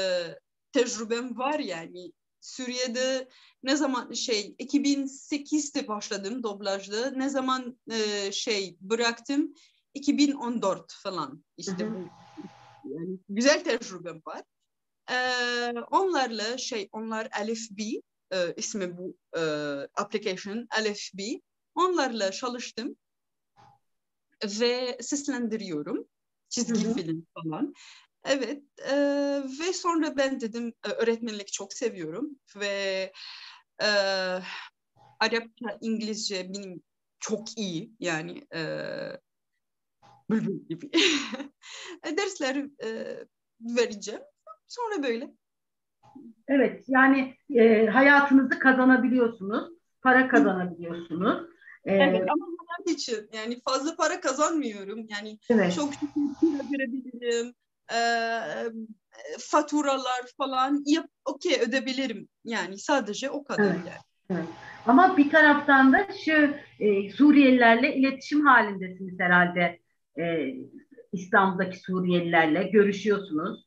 [0.72, 2.12] tecrübem var yani.
[2.40, 3.28] Suriye'de
[3.62, 7.10] ne zaman şey 2008'de başladım doblajda.
[7.10, 9.54] Ne zaman e, şey bıraktım
[9.94, 11.84] 2014 falan işte.
[11.84, 12.08] Hı hı.
[12.84, 14.42] Yani güzel tecrübem var.
[15.10, 15.16] E,
[15.90, 17.82] onlarla şey onlar Elif B
[18.32, 19.40] e, ismi bu e,
[19.96, 21.22] application Elif B.
[21.74, 22.96] Onlarla çalıştım
[24.44, 26.08] ve seslendiriyorum
[26.48, 26.94] çizgi Hı-hı.
[26.94, 27.74] film falan.
[28.24, 28.94] Evet e,
[29.60, 33.12] ve sonra ben dedim öğretmenlik çok seviyorum ve
[33.82, 33.88] e,
[35.20, 36.82] Arapça, İngilizce benim
[37.20, 38.62] çok iyi yani e,
[40.30, 40.90] bülbül gibi
[42.16, 43.18] dersler e,
[43.60, 44.22] vereceğim.
[44.66, 45.30] Sonra böyle.
[46.48, 49.68] Evet yani e, hayatınızı kazanabiliyorsunuz,
[50.02, 51.54] para kazanabiliyorsunuz.
[51.84, 55.06] Ee, evet ama hayat için yani fazla para kazanmıyorum.
[55.08, 55.74] Yani evet.
[55.74, 57.54] çok şükür verebilirim.
[57.92, 57.98] E,
[59.38, 62.28] faturalar falan yap okey ödebilirim.
[62.44, 63.76] Yani sadece o kadar evet.
[63.76, 64.00] yani.
[64.30, 64.48] Evet.
[64.86, 69.80] Ama bir taraftan da şu e, Suriyelilerle iletişim halindesiniz herhalde.
[70.18, 70.54] E,
[71.12, 73.66] İstanbul'daki Suriyelilerle görüşüyorsunuz.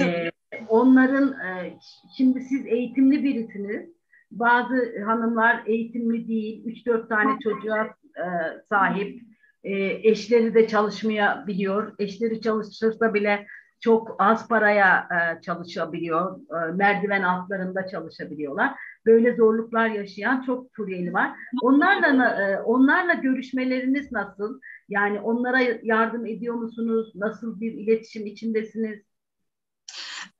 [0.00, 0.30] E,
[0.68, 1.78] onların e,
[2.16, 3.90] şimdi siz eğitimli birisiniz.
[4.30, 7.84] Bazı hanımlar eğitimli değil, 3-4 tane çocuğa
[8.16, 8.26] e,
[8.68, 9.29] sahip.
[9.64, 9.74] E,
[10.10, 11.92] eşleri de çalışmayabiliyor.
[11.98, 13.46] Eşleri çalışırsa bile
[13.80, 16.40] çok az paraya e, çalışabiliyor.
[16.40, 18.74] E, merdiven altlarında çalışabiliyorlar.
[19.06, 21.30] Böyle zorluklar yaşayan çok Suriyeli var.
[21.62, 24.60] Onlarla e, onlarla görüşmeleriniz nasıl?
[24.88, 27.12] Yani onlara yardım ediyor musunuz?
[27.14, 29.10] Nasıl bir iletişim içindesiniz?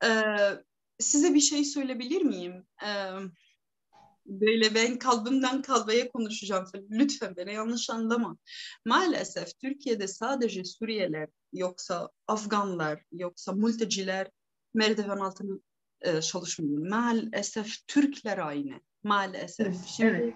[0.05, 0.09] Ee,
[0.99, 2.67] size bir şey söyleyebilir miyim?
[2.83, 2.89] Ee,
[4.31, 6.67] böyle ben kalbimden kalbeye konuşacağım.
[6.91, 8.37] Lütfen beni yanlış anlama.
[8.87, 14.31] Maalesef Türkiye'de sadece Suriyeliler yoksa Afganlar yoksa mülteciler
[14.75, 15.59] merdiven altına
[16.01, 16.89] e, çalışmıyor.
[16.89, 18.81] Maalesef Türkler aynı.
[19.03, 19.87] Maalesef.
[19.87, 20.35] Şimdi evet.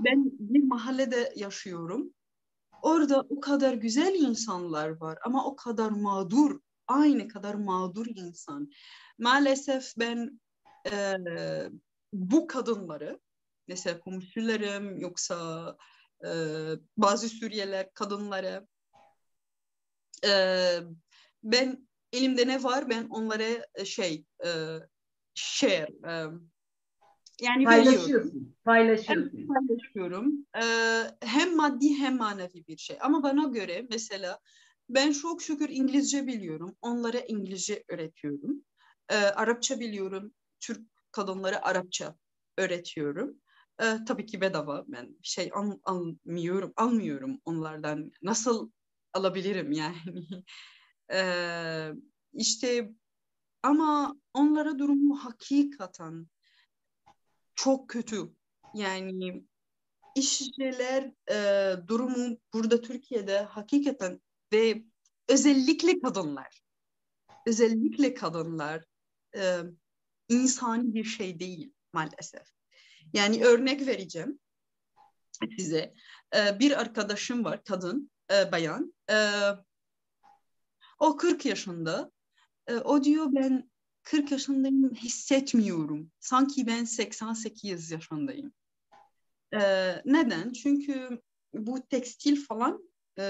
[0.00, 2.14] ben bir mahallede yaşıyorum.
[2.82, 8.70] Orada o kadar güzel insanlar var ama o kadar mağdur, aynı kadar mağdur insan.
[9.18, 10.40] Maalesef ben
[10.92, 11.14] e,
[12.12, 13.20] bu kadınları
[13.68, 15.76] mesela komşularım yoksa
[16.24, 16.30] e,
[16.96, 18.66] bazı Suriyeliler kadınları
[20.24, 20.32] e,
[21.42, 24.50] ben elimde ne var ben onlara e, şey e,
[25.34, 26.12] share e,
[27.40, 28.56] yani paylaşıyorsun.
[28.64, 29.38] Paylaşıyorsun.
[29.38, 30.46] Hem paylaşıyorum.
[30.54, 30.64] E,
[31.20, 32.98] hem maddi hem manevi bir şey.
[33.00, 34.38] Ama bana göre mesela
[34.88, 36.76] ben çok şükür İngilizce biliyorum.
[36.82, 38.64] Onlara İngilizce öğretiyorum.
[39.08, 40.34] E, Arapça biliyorum.
[40.60, 40.80] Türk
[41.12, 42.14] kadınlara Arapça
[42.58, 43.40] öğretiyorum.
[43.80, 44.84] E, tabii ki bedava.
[44.88, 48.12] Ben şey al, almıyorum, almıyorum onlardan.
[48.22, 48.70] Nasıl
[49.12, 49.96] alabilirim yani?
[51.12, 51.20] e,
[52.32, 52.92] işte
[53.62, 56.26] ama onlara durumu hakikaten
[57.54, 58.34] çok kötü.
[58.74, 59.44] Yani
[60.14, 64.20] işçiler e, durumu burada Türkiye'de hakikaten
[64.52, 64.82] ve
[65.28, 66.68] özellikle kadınlar
[67.48, 68.84] özellikle kadınlar
[69.36, 69.60] e,
[70.28, 72.57] insani bir şey değil maalesef.
[73.12, 74.38] Yani örnek vereceğim
[75.58, 75.94] size.
[76.36, 78.94] E, bir arkadaşım var kadın, e, bayan.
[79.10, 79.16] E,
[80.98, 82.10] o 40 yaşında.
[82.66, 83.70] E, o diyor ben
[84.02, 86.10] 40 yaşındayım hissetmiyorum.
[86.20, 88.52] Sanki ben 88 yaşındayım.
[89.54, 89.60] E,
[90.04, 90.52] neden?
[90.52, 91.22] Çünkü
[91.54, 93.26] bu tekstil falan e,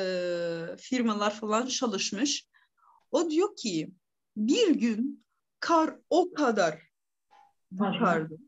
[0.79, 2.49] firmalar falan çalışmış.
[3.11, 3.93] O diyor ki
[4.37, 5.25] bir gün
[5.61, 6.83] kar o kadar
[7.73, 8.39] düşerdi.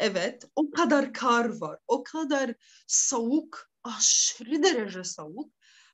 [0.00, 2.54] Evet, o kadar kar var, o kadar
[2.86, 5.52] soğuk, aşırı derece soğuk.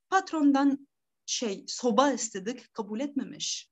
[0.08, 0.88] Patrondan
[1.26, 3.70] şey soba istedik, kabul etmemiş.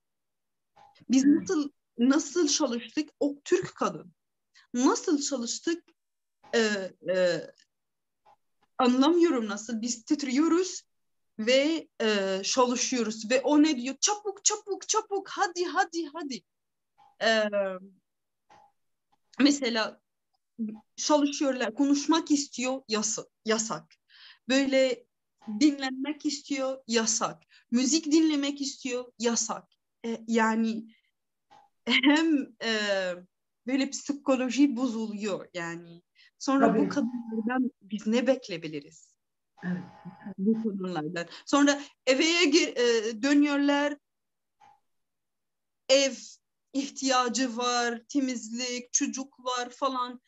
[1.11, 3.11] Biz nasıl nasıl çalıştık?
[3.21, 4.13] O Türk kadın.
[4.75, 5.85] Nasıl çalıştık?
[6.55, 7.47] Ee, e,
[8.79, 9.81] anlamıyorum nasıl.
[9.81, 10.83] Biz titriyoruz
[11.39, 13.97] ve e, çalışıyoruz ve o ne diyor?
[14.01, 16.43] Çabuk çabuk çabuk hadi hadi hadi.
[17.23, 17.45] Ee,
[19.39, 20.01] mesela
[20.97, 23.27] çalışıyorlar, konuşmak istiyor yasak.
[23.45, 23.95] yasak.
[24.49, 25.05] Böyle
[25.61, 27.43] dinlenmek istiyor yasak.
[27.71, 29.69] Müzik dinlemek istiyor yasak.
[30.07, 30.85] E, yani
[31.85, 32.71] hem e,
[33.67, 36.03] böyle psikoloji bozuluyor yani.
[36.39, 36.79] Sonra Tabii.
[36.79, 39.15] bu kadınlardan biz ne bekleyebiliriz?
[39.65, 39.83] Evet.
[40.39, 41.27] Bu kadınlardan.
[41.47, 43.97] Sonra eve e, dönüyorlar.
[45.89, 46.13] Ev
[46.73, 50.21] ihtiyacı var, temizlik, çocuk var falan.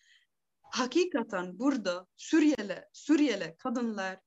[0.73, 4.19] Hakikaten burada Suriyeli, Suriyeli kadınlar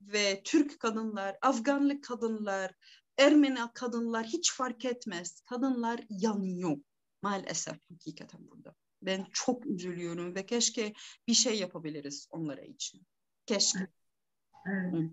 [0.00, 2.72] ve Türk kadınlar, Afganlı kadınlar,
[3.18, 5.40] Ermeni kadınlar hiç fark etmez.
[5.40, 6.76] Kadınlar yanıyor
[7.22, 8.74] maalesef hakikaten burada.
[9.02, 10.92] Ben çok üzülüyorum ve keşke
[11.28, 13.02] bir şey yapabiliriz onlara için.
[13.46, 13.78] Keşke.
[14.66, 15.10] Evet.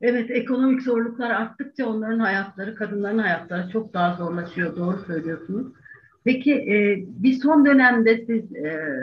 [0.00, 4.76] Evet, ekonomik zorluklar arttıkça onların hayatları, kadınların hayatları çok daha zorlaşıyor.
[4.76, 5.72] Doğru söylüyorsunuz.
[6.24, 8.94] Peki e, bir son dönemde siz e,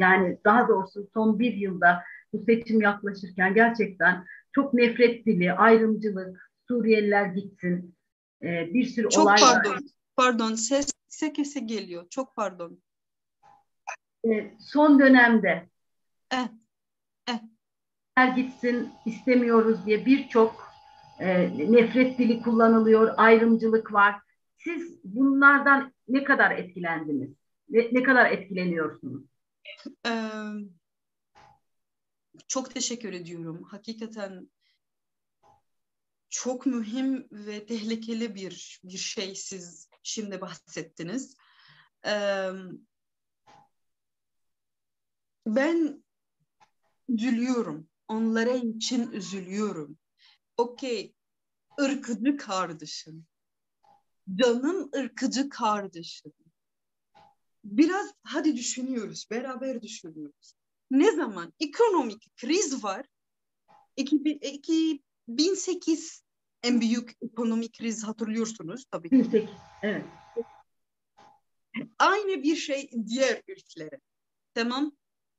[0.00, 7.26] yani daha doğrusu son bir yılda bu seçim yaklaşırken gerçekten çok nefret dili, ayrımcılık, Suriyeliler
[7.26, 7.94] gitsin,
[8.42, 9.80] e, bir sürü Çok olay pardon, var.
[10.16, 12.06] pardon ses kese kese geliyor.
[12.10, 12.80] Çok pardon.
[14.24, 15.68] E, son dönemde
[16.32, 16.48] Eh,
[17.28, 18.36] eh.
[18.36, 20.70] gitsin istemiyoruz diye birçok
[21.18, 24.14] e, nefret dili kullanılıyor, ayrımcılık var.
[24.56, 27.30] Siz bunlardan ne kadar etkilendiniz?
[27.68, 29.29] Ne, ne kadar etkileniyorsunuz?
[30.04, 30.42] Eee,
[32.48, 33.62] çok teşekkür ediyorum.
[33.62, 34.50] Hakikaten
[36.28, 41.36] çok mühim ve tehlikeli bir bir şey siz şimdi bahsettiniz.
[42.04, 42.52] Eee,
[45.46, 46.04] ben
[47.08, 47.88] üzülüyorum.
[48.08, 49.98] Onlara için üzülüyorum.
[50.56, 51.14] Okey,
[51.80, 53.26] ırkıcı kardeşim.
[54.34, 56.32] Canım ırkıcı kardeşim.
[57.64, 60.54] Biraz hadi düşünüyoruz, beraber düşünüyoruz.
[60.90, 63.06] Ne zaman ekonomik kriz var,
[63.96, 64.38] 2000
[65.28, 66.22] 2008
[66.62, 69.16] en büyük ekonomik kriz hatırlıyorsunuz tabii ki.
[69.16, 69.48] 18,
[69.82, 70.04] evet.
[71.98, 74.00] Aynı bir şey diğer ülkelere.
[74.54, 74.92] Tamam.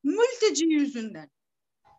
[0.03, 1.29] Mülteci yüzünden,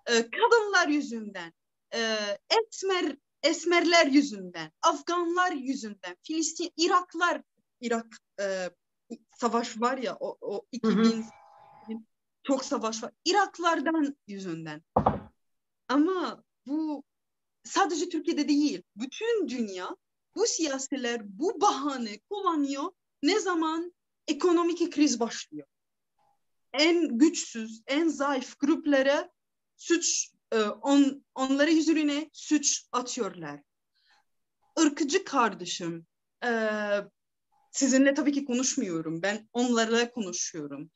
[0.07, 1.53] e, kadınlar yüzünden,
[1.95, 2.19] e,
[2.51, 7.43] esmer esmerler yüzünden, Afganlar yüzünden, Filistin, Iraklar,
[7.81, 8.07] Irak
[8.41, 8.71] e,
[9.37, 11.25] savaş var ya o, o 2000
[12.43, 13.13] çok savaş var.
[13.25, 14.83] Iraklardan yüzünden.
[15.89, 17.05] Ama bu
[17.65, 19.97] sadece Türkiye'de değil, bütün dünya
[20.37, 22.85] bu siyasiler bu bahane kullanıyor.
[23.23, 23.95] Ne zaman
[24.27, 25.67] ekonomik kriz başlıyor?
[26.73, 29.31] En güçsüz, en zayıf gruplara
[29.77, 33.61] suç, e, on, onlara yüzüne suç atıyorlar.
[34.79, 36.07] Irkıcı kardeşim,
[36.45, 36.51] e,
[37.73, 39.23] sizinle tabii ki konuşmuyorum.
[39.23, 40.91] Ben onlarla konuşuyorum.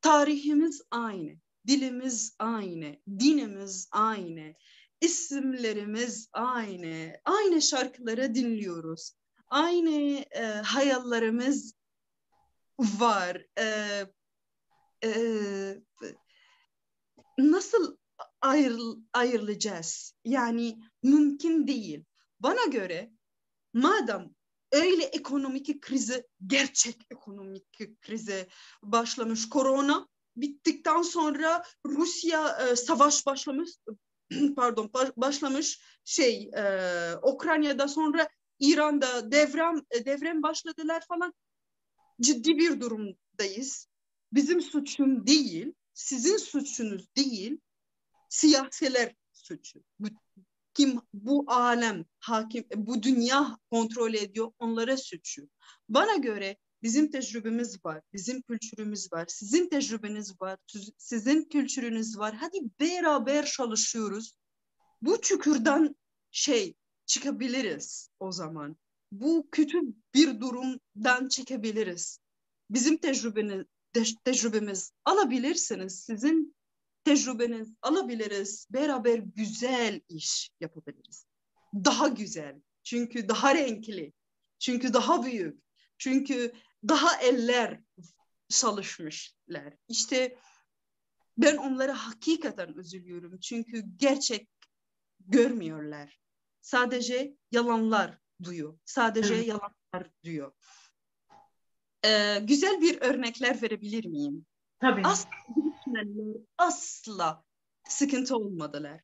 [0.00, 1.36] Tarihimiz aynı,
[1.66, 4.54] dilimiz aynı, dinimiz aynı,
[5.00, 9.12] isimlerimiz aynı, aynı şarkıları dinliyoruz.
[9.48, 11.74] Aynı e, hayallerimiz
[12.78, 13.46] var.
[13.58, 13.66] E,
[15.04, 15.10] e,
[17.38, 17.96] nasıl
[18.40, 20.14] ayrıl, ayrılacağız?
[20.24, 22.04] Yani mümkün değil.
[22.40, 23.10] Bana göre
[23.72, 24.34] madem
[24.74, 28.48] öyle ekonomik krizi, gerçek ekonomik krize
[28.82, 33.70] başlamış korona bittikten sonra Rusya e, savaş başlamış
[34.56, 36.64] pardon başlamış şey e,
[37.22, 41.34] Ukrayna'da sonra İran'da devrem devrem başladılar falan
[42.20, 43.88] ciddi bir durumdayız.
[44.32, 47.58] Bizim suçum değil, sizin suçunuz değil,
[48.28, 49.84] siyasiler suçu.
[50.74, 55.48] Kim bu alem hakim, bu dünya kontrol ediyor onlara suçu.
[55.88, 60.58] Bana göre bizim tecrübemiz var, bizim kültürümüz var, sizin tecrübeniz var,
[60.98, 62.34] sizin kültürünüz var.
[62.34, 64.36] Hadi beraber çalışıyoruz.
[65.02, 65.96] Bu çukurdan
[66.30, 66.74] şey
[67.06, 68.76] çıkabiliriz o zaman.
[69.12, 69.78] Bu kötü
[70.14, 72.18] bir durumdan çıkabiliriz.
[72.70, 73.66] Bizim tecrübeniz,
[74.24, 76.00] tecrübemiz alabilirsiniz.
[76.00, 76.56] Sizin
[77.04, 78.66] tecrübeniz alabiliriz.
[78.70, 81.26] Beraber güzel iş yapabiliriz.
[81.74, 82.60] Daha güzel.
[82.82, 84.12] Çünkü daha renkli.
[84.58, 85.62] Çünkü daha büyük.
[85.98, 86.52] Çünkü
[86.88, 87.80] daha eller
[88.48, 89.74] çalışmışlar.
[89.88, 90.38] İşte
[91.38, 93.38] ben onlara hakikaten üzülüyorum.
[93.38, 94.48] Çünkü gerçek
[95.20, 96.20] görmüyorlar.
[96.60, 98.78] Sadece yalanlar duyuyor.
[98.84, 99.46] Sadece evet.
[99.46, 100.52] yalanlar duyuyor.
[102.04, 104.46] Ee, güzel bir örnekler verebilir miyim?
[104.80, 105.02] Tabii.
[105.04, 105.30] Asla
[105.94, 107.44] göçmenler asla
[107.88, 109.00] sıkıntı olmadılar.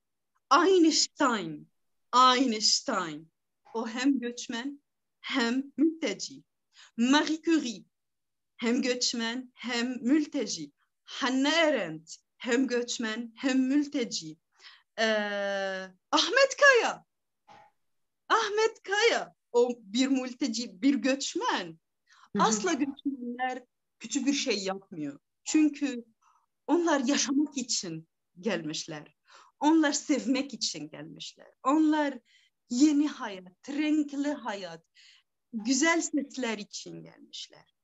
[0.53, 1.69] Einstein,
[2.15, 3.31] Einstein.
[3.75, 4.83] O hem göçmen
[5.21, 6.43] hem mülteci.
[6.97, 7.85] Marie Curie
[8.57, 10.73] hem göçmen hem mülteci.
[11.05, 14.37] Hannah Arendt hem göçmen hem mülteci.
[14.99, 17.05] Ee, Ahmet Kaya.
[18.29, 21.79] Ahmet Kaya o bir mülteci, bir göçmen.
[22.39, 23.65] Asla göçmenler
[23.99, 25.19] kötü bir şey yapmıyor.
[25.45, 26.05] Çünkü
[26.67, 28.09] onlar yaşamak için
[28.41, 29.17] gelmişler.
[29.61, 31.53] Onlar sevmek için gelmişler.
[31.63, 32.19] Onlar
[32.71, 34.85] yeni hayat, renkli hayat,
[35.53, 37.75] güzel sesler için gelmişler.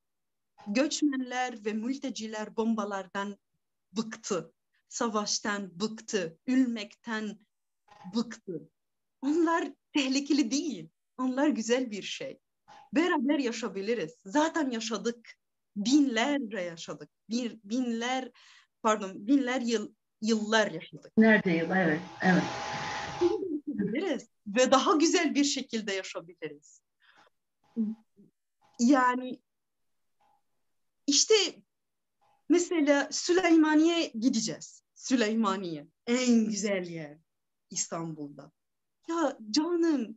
[0.66, 3.38] Göçmenler ve mülteciler bombalardan
[3.92, 4.52] bıktı.
[4.88, 6.38] Savaştan bıktı.
[6.46, 7.38] Ülmekten
[8.14, 8.70] bıktı.
[9.22, 10.88] Onlar tehlikeli değil.
[11.18, 12.40] Onlar güzel bir şey.
[12.92, 14.14] Beraber yaşayabiliriz.
[14.24, 15.32] Zaten yaşadık.
[15.76, 17.10] Binlerce yaşadık.
[17.30, 18.30] Bir, binler
[18.86, 21.12] pardon binler yıl yıllar yaşadık.
[21.18, 21.70] Nerede yıl?
[21.70, 22.00] Evet.
[22.22, 22.42] Evet.
[23.20, 26.80] Yaşayabiliriz ve daha güzel bir şekilde yaşayabiliriz.
[28.78, 29.40] Yani
[31.06, 31.34] işte
[32.48, 34.82] mesela Süleymaniye gideceğiz.
[34.94, 37.18] Süleymaniye en güzel yer
[37.70, 38.52] İstanbul'da.
[39.08, 40.16] Ya canım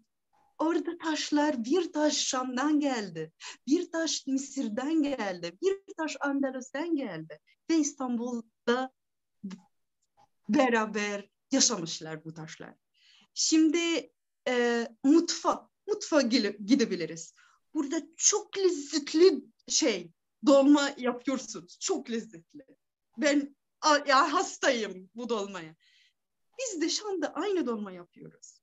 [0.58, 3.32] orada taşlar bir taş Şam'dan geldi.
[3.68, 5.58] Bir taş Mısır'dan geldi.
[5.62, 7.40] Bir taş Andalus'tan geldi.
[7.70, 7.76] Ve
[8.60, 8.94] İstanbul'da
[10.50, 12.74] beraber yaşamışlar bu taşlar.
[13.34, 14.14] Şimdi
[14.48, 17.34] e, mutfak, mutfağa gidebiliriz.
[17.74, 20.12] Burada çok lezzetli şey,
[20.46, 21.80] dolma yapıyorsunuz.
[21.80, 22.66] Çok lezzetli.
[23.18, 23.56] Ben
[24.08, 25.76] ya hastayım bu dolmaya.
[26.60, 28.59] Biz de Şam'da aynı dolma yapıyoruz.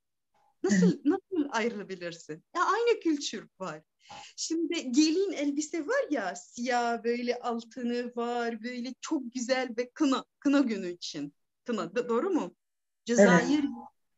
[0.69, 2.43] Nasıl nasıl ayrılabilirsin?
[2.55, 3.81] Ya aynı kültür var.
[4.35, 10.59] Şimdi gelin elbise var ya siyah böyle altını var böyle çok güzel ve kına kına
[10.59, 11.33] günü için.
[11.65, 12.55] Kına doğru mu?
[13.05, 13.69] Cezayir evet.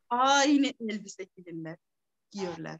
[0.09, 1.77] aynı elbise gelinler
[2.31, 2.79] giyiyorlar.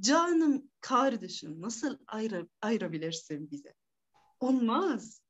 [0.00, 3.74] Canım kardeşim nasıl ayrı, ayırabilirsin bize?
[4.40, 5.20] Olmaz.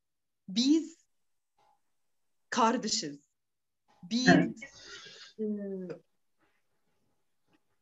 [0.49, 0.99] Biz
[2.51, 3.18] kardeşiz.
[4.03, 4.59] Biz evet.
[5.39, 5.45] e,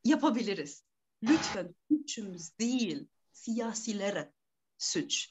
[0.04, 0.84] yapabiliriz.
[1.22, 4.32] Lütfen suçumuz değil siyasilere
[4.78, 5.28] suç.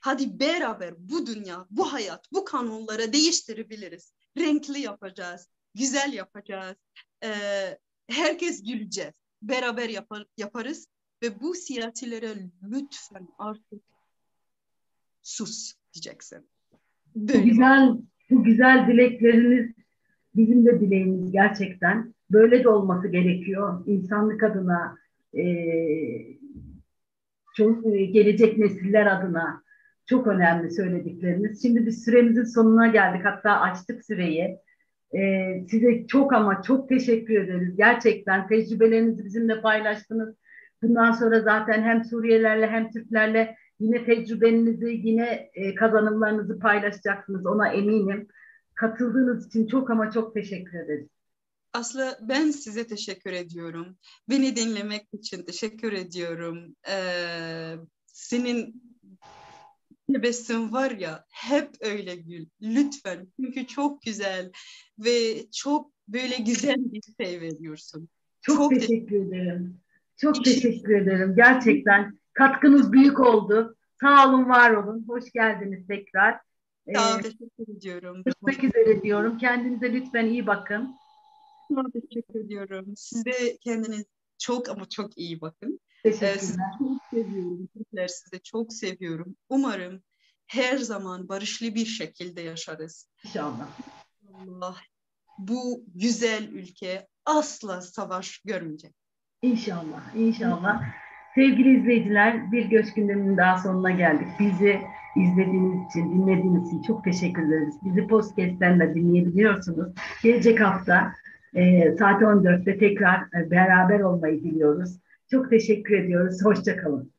[0.00, 4.12] Hadi beraber bu dünya, bu hayat, bu kanunları değiştirebiliriz.
[4.38, 6.76] Renkli yapacağız, güzel yapacağız.
[7.24, 7.30] E,
[8.08, 9.12] herkes güleceğiz.
[9.42, 10.88] Beraber yapar, yaparız
[11.22, 13.82] ve bu siyasilere lütfen artık
[15.22, 16.48] sus diyeceksin.
[17.16, 17.96] Böyle bu güzel,
[18.30, 19.74] bu güzel dilekleriniz
[20.34, 22.14] bizim de dileğimiz gerçekten.
[22.30, 23.82] Böyle de olması gerekiyor.
[23.86, 24.96] İnsanlık adına,
[25.34, 25.44] e,
[27.56, 29.62] çok, e, gelecek nesiller adına
[30.06, 31.62] çok önemli söyledikleriniz.
[31.62, 33.24] Şimdi biz süremizin sonuna geldik.
[33.24, 34.58] Hatta açtık süreyi.
[35.14, 37.76] Ee, size çok ama çok teşekkür ederiz.
[37.76, 40.34] Gerçekten tecrübelerinizi bizimle paylaştınız.
[40.82, 47.46] Bundan sonra zaten hem Suriyelilerle hem Türklerle yine tecrübenizi, yine e, kazanımlarınızı paylaşacaksınız.
[47.46, 48.28] Ona eminim.
[48.74, 51.08] Katıldığınız için çok ama çok teşekkür ederiz.
[51.72, 53.96] Aslı ben size teşekkür ediyorum.
[54.28, 56.76] Beni dinlemek için teşekkür ediyorum.
[56.88, 57.74] Ee,
[58.06, 58.82] senin
[60.12, 62.46] tebessüm var ya hep öyle gül.
[62.62, 63.28] Lütfen.
[63.40, 64.50] Çünkü çok güzel
[64.98, 68.08] ve çok böyle güzel bir şey veriyorsun.
[68.40, 69.80] Çok, çok teşekkür de- ederim.
[70.16, 71.34] Çok teşekkür ederim.
[71.36, 73.76] Gerçekten katkınız büyük oldu.
[74.00, 75.04] Sağ olun, var olun.
[75.08, 76.40] Hoş geldiniz tekrar.
[76.94, 78.22] Sağ olun, ee, teşekkür ediyorum.
[78.24, 79.38] Görüşmek üzere diyorum.
[79.38, 80.94] Kendinize lütfen iyi bakın.
[81.68, 82.86] Çok teşekkür ediyorum.
[82.96, 84.04] Siz de kendiniz
[84.38, 85.80] çok ama çok iyi bakın.
[86.02, 86.34] Teşekkürler.
[86.34, 87.68] Ee, sizi çok seviyorum.
[87.76, 89.36] Türkler sizi çok seviyorum.
[89.48, 90.02] Umarım
[90.46, 93.08] her zaman barışlı bir şekilde yaşarız.
[93.24, 93.68] İnşallah.
[94.34, 94.76] Allah
[95.38, 98.94] bu güzel ülke asla savaş görmeyecek.
[99.42, 100.82] İnşallah, inşallah.
[101.34, 104.28] Sevgili izleyiciler, bir göç gündeminin daha sonuna geldik.
[104.40, 104.80] Bizi
[105.16, 107.74] izlediğiniz için, dinlediğiniz için çok teşekkür ederiz.
[107.82, 109.92] Bizi podcast'ten de dinleyebiliyorsunuz.
[110.22, 111.14] Gelecek hafta
[111.54, 114.98] e, saat 14'te tekrar beraber olmayı diliyoruz.
[115.30, 116.44] Çok teşekkür ediyoruz.
[116.44, 117.12] Hoşçakalın.